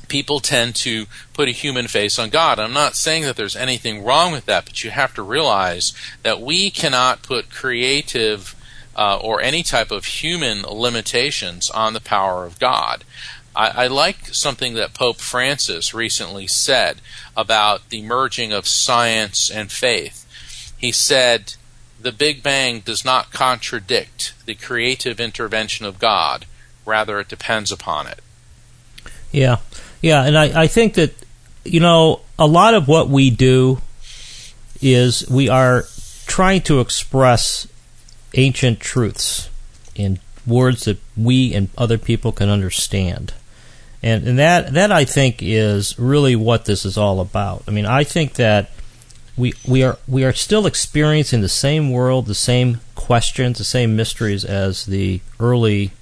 [0.09, 2.59] people tend to put a human face on God.
[2.59, 6.41] I'm not saying that there's anything wrong with that, but you have to realize that
[6.41, 8.55] we cannot put creative
[8.95, 13.05] uh, or any type of human limitations on the power of God.
[13.57, 17.01] I, I like something that Pope Francis recently said
[17.37, 20.75] about the merging of science and faith.
[20.77, 21.55] He said,
[22.01, 26.45] The Big Bang does not contradict the creative intervention of God,
[26.85, 28.21] rather, it depends upon it.
[29.33, 29.57] Yeah.
[30.03, 31.15] Yeah, and I, I think that,
[31.65, 33.81] you know, a lot of what we do
[34.83, 35.85] is we are
[36.27, 37.67] trying to express
[38.35, 39.49] ancient truths
[39.95, 43.33] in words that we and other people can understand.
[44.03, 47.65] And, and that that I think is really what this is all about.
[47.67, 48.71] I mean, I think that
[49.37, 53.97] we we are we are still experiencing the same world, the same questions, the same
[53.97, 55.93] mysteries as the early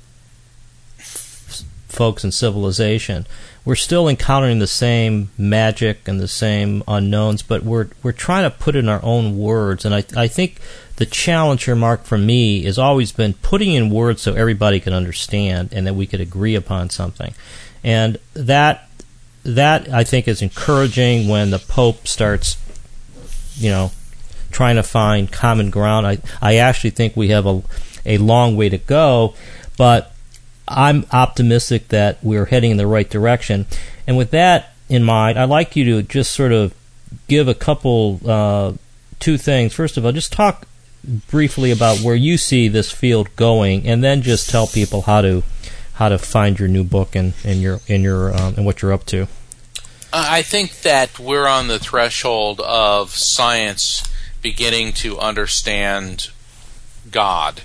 [1.89, 3.27] folks in civilization
[3.65, 8.57] we're still encountering the same magic and the same unknowns, but we're we're trying to
[8.57, 9.85] put in our own words.
[9.85, 10.61] And I I think
[10.97, 14.93] the challenge here, Mark, for me, has always been putting in words so everybody can
[14.93, 17.35] understand and that we could agree upon something.
[17.85, 18.89] And that
[19.45, 22.57] that I think is encouraging when the Pope starts,
[23.57, 23.93] you know,
[24.51, 26.07] trying to find common ground.
[26.07, 27.63] I I actually think we have a
[28.07, 29.35] a long way to go,
[29.77, 30.15] but
[30.67, 33.67] I'm optimistic that we're heading in the right direction.
[34.07, 36.75] And with that in mind, I'd like you to just sort of
[37.29, 38.73] give a couple, uh,
[39.21, 39.75] two things.
[39.75, 40.67] First of all, just talk
[41.31, 45.43] briefly about where you see this field going, and then just tell people how to
[45.95, 48.93] how to find your new book and, and your and your um, and what you're
[48.93, 49.27] up to.
[50.13, 54.05] I think that we're on the threshold of science
[54.43, 56.31] beginning to understand
[57.11, 57.63] God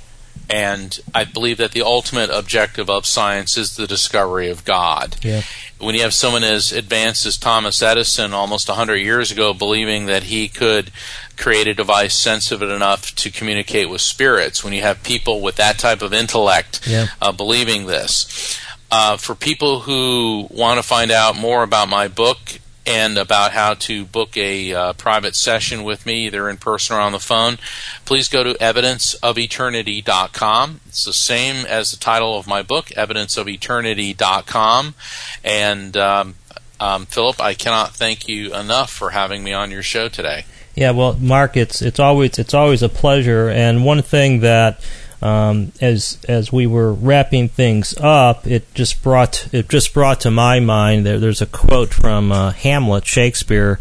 [0.50, 5.18] and I believe that the ultimate objective of science is the discovery of God.
[5.22, 5.43] Yeah.
[5.78, 10.24] When you have someone as advanced as Thomas Edison almost 100 years ago believing that
[10.24, 10.91] he could
[11.38, 15.78] create a device sensitive enough to communicate with spirits, when you have people with that
[15.78, 17.08] type of intellect yeah.
[17.22, 18.60] uh, believing this,
[18.91, 23.75] uh, for people who want to find out more about my book and about how
[23.75, 27.59] to book a uh, private session with me, either in person or on the phone,
[28.03, 30.79] please go to evidenceofeternity.com.
[30.87, 34.95] It's the same as the title of my book, evidenceofeternity.com.
[35.43, 36.33] And um,
[36.79, 40.45] um, Philip, I cannot thank you enough for having me on your show today.
[40.73, 43.49] Yeah, well, Mark, it's it's always it's always a pleasure.
[43.49, 44.81] And one thing that
[45.22, 50.32] um, as as we were wrapping things up, it just brought it just brought to
[50.32, 51.20] my mind there.
[51.20, 53.80] There's a quote from uh, Hamlet, Shakespeare.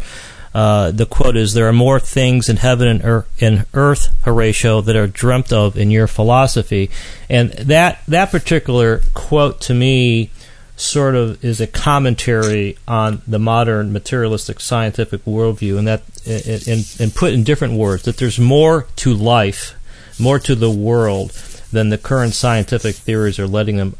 [0.53, 4.81] Uh, the quote is, "There are more things in heaven and earth, in earth, Horatio,
[4.81, 6.89] that are dreamt of in your philosophy."
[7.29, 10.31] And that that particular quote to me
[10.75, 17.13] sort of is a commentary on the modern materialistic scientific worldview, and that, and, and
[17.13, 19.75] put in different words, that there's more to life
[20.19, 21.31] more to the world
[21.71, 23.95] than the current scientific theories are letting them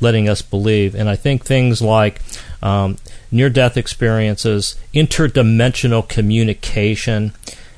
[0.00, 0.94] letting us believe.
[0.94, 2.22] And I think things like
[2.62, 2.96] um,
[3.30, 7.32] near-death experiences, interdimensional communication,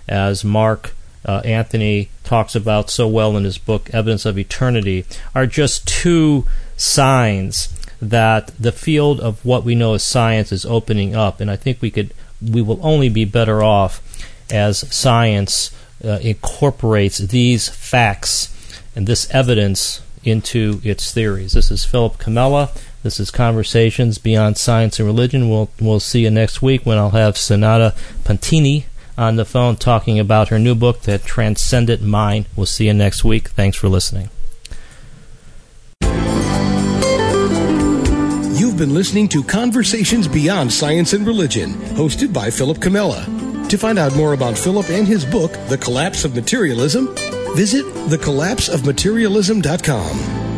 [0.09, 5.47] as Mark uh, Anthony talks about so well in his book Evidence of Eternity, are
[5.47, 7.69] just two signs
[8.01, 11.41] that the field of what we know as science is opening up.
[11.41, 14.03] And I think we could we will only be better off
[14.51, 15.71] as science
[16.05, 18.49] uh, incorporates these facts
[18.95, 21.53] and this evidence into its theories.
[21.53, 22.71] This is Philip Comella.
[23.03, 25.49] This is Conversations Beyond Science and Religion.
[25.49, 28.85] We'll, we'll see you next week when I'll have Sonata Pantini
[29.19, 32.47] on the phone talking about her new book, The Transcendent Mind.
[32.57, 33.49] We'll see you next week.
[33.49, 34.31] Thanks for listening.
[38.57, 43.52] You've been listening to Conversations Beyond Science and Religion, hosted by Philip Comella.
[43.73, 47.15] To find out more about Philip and his book, The Collapse of Materialism,
[47.57, 50.52] visit thecollapseofmaterialism.com.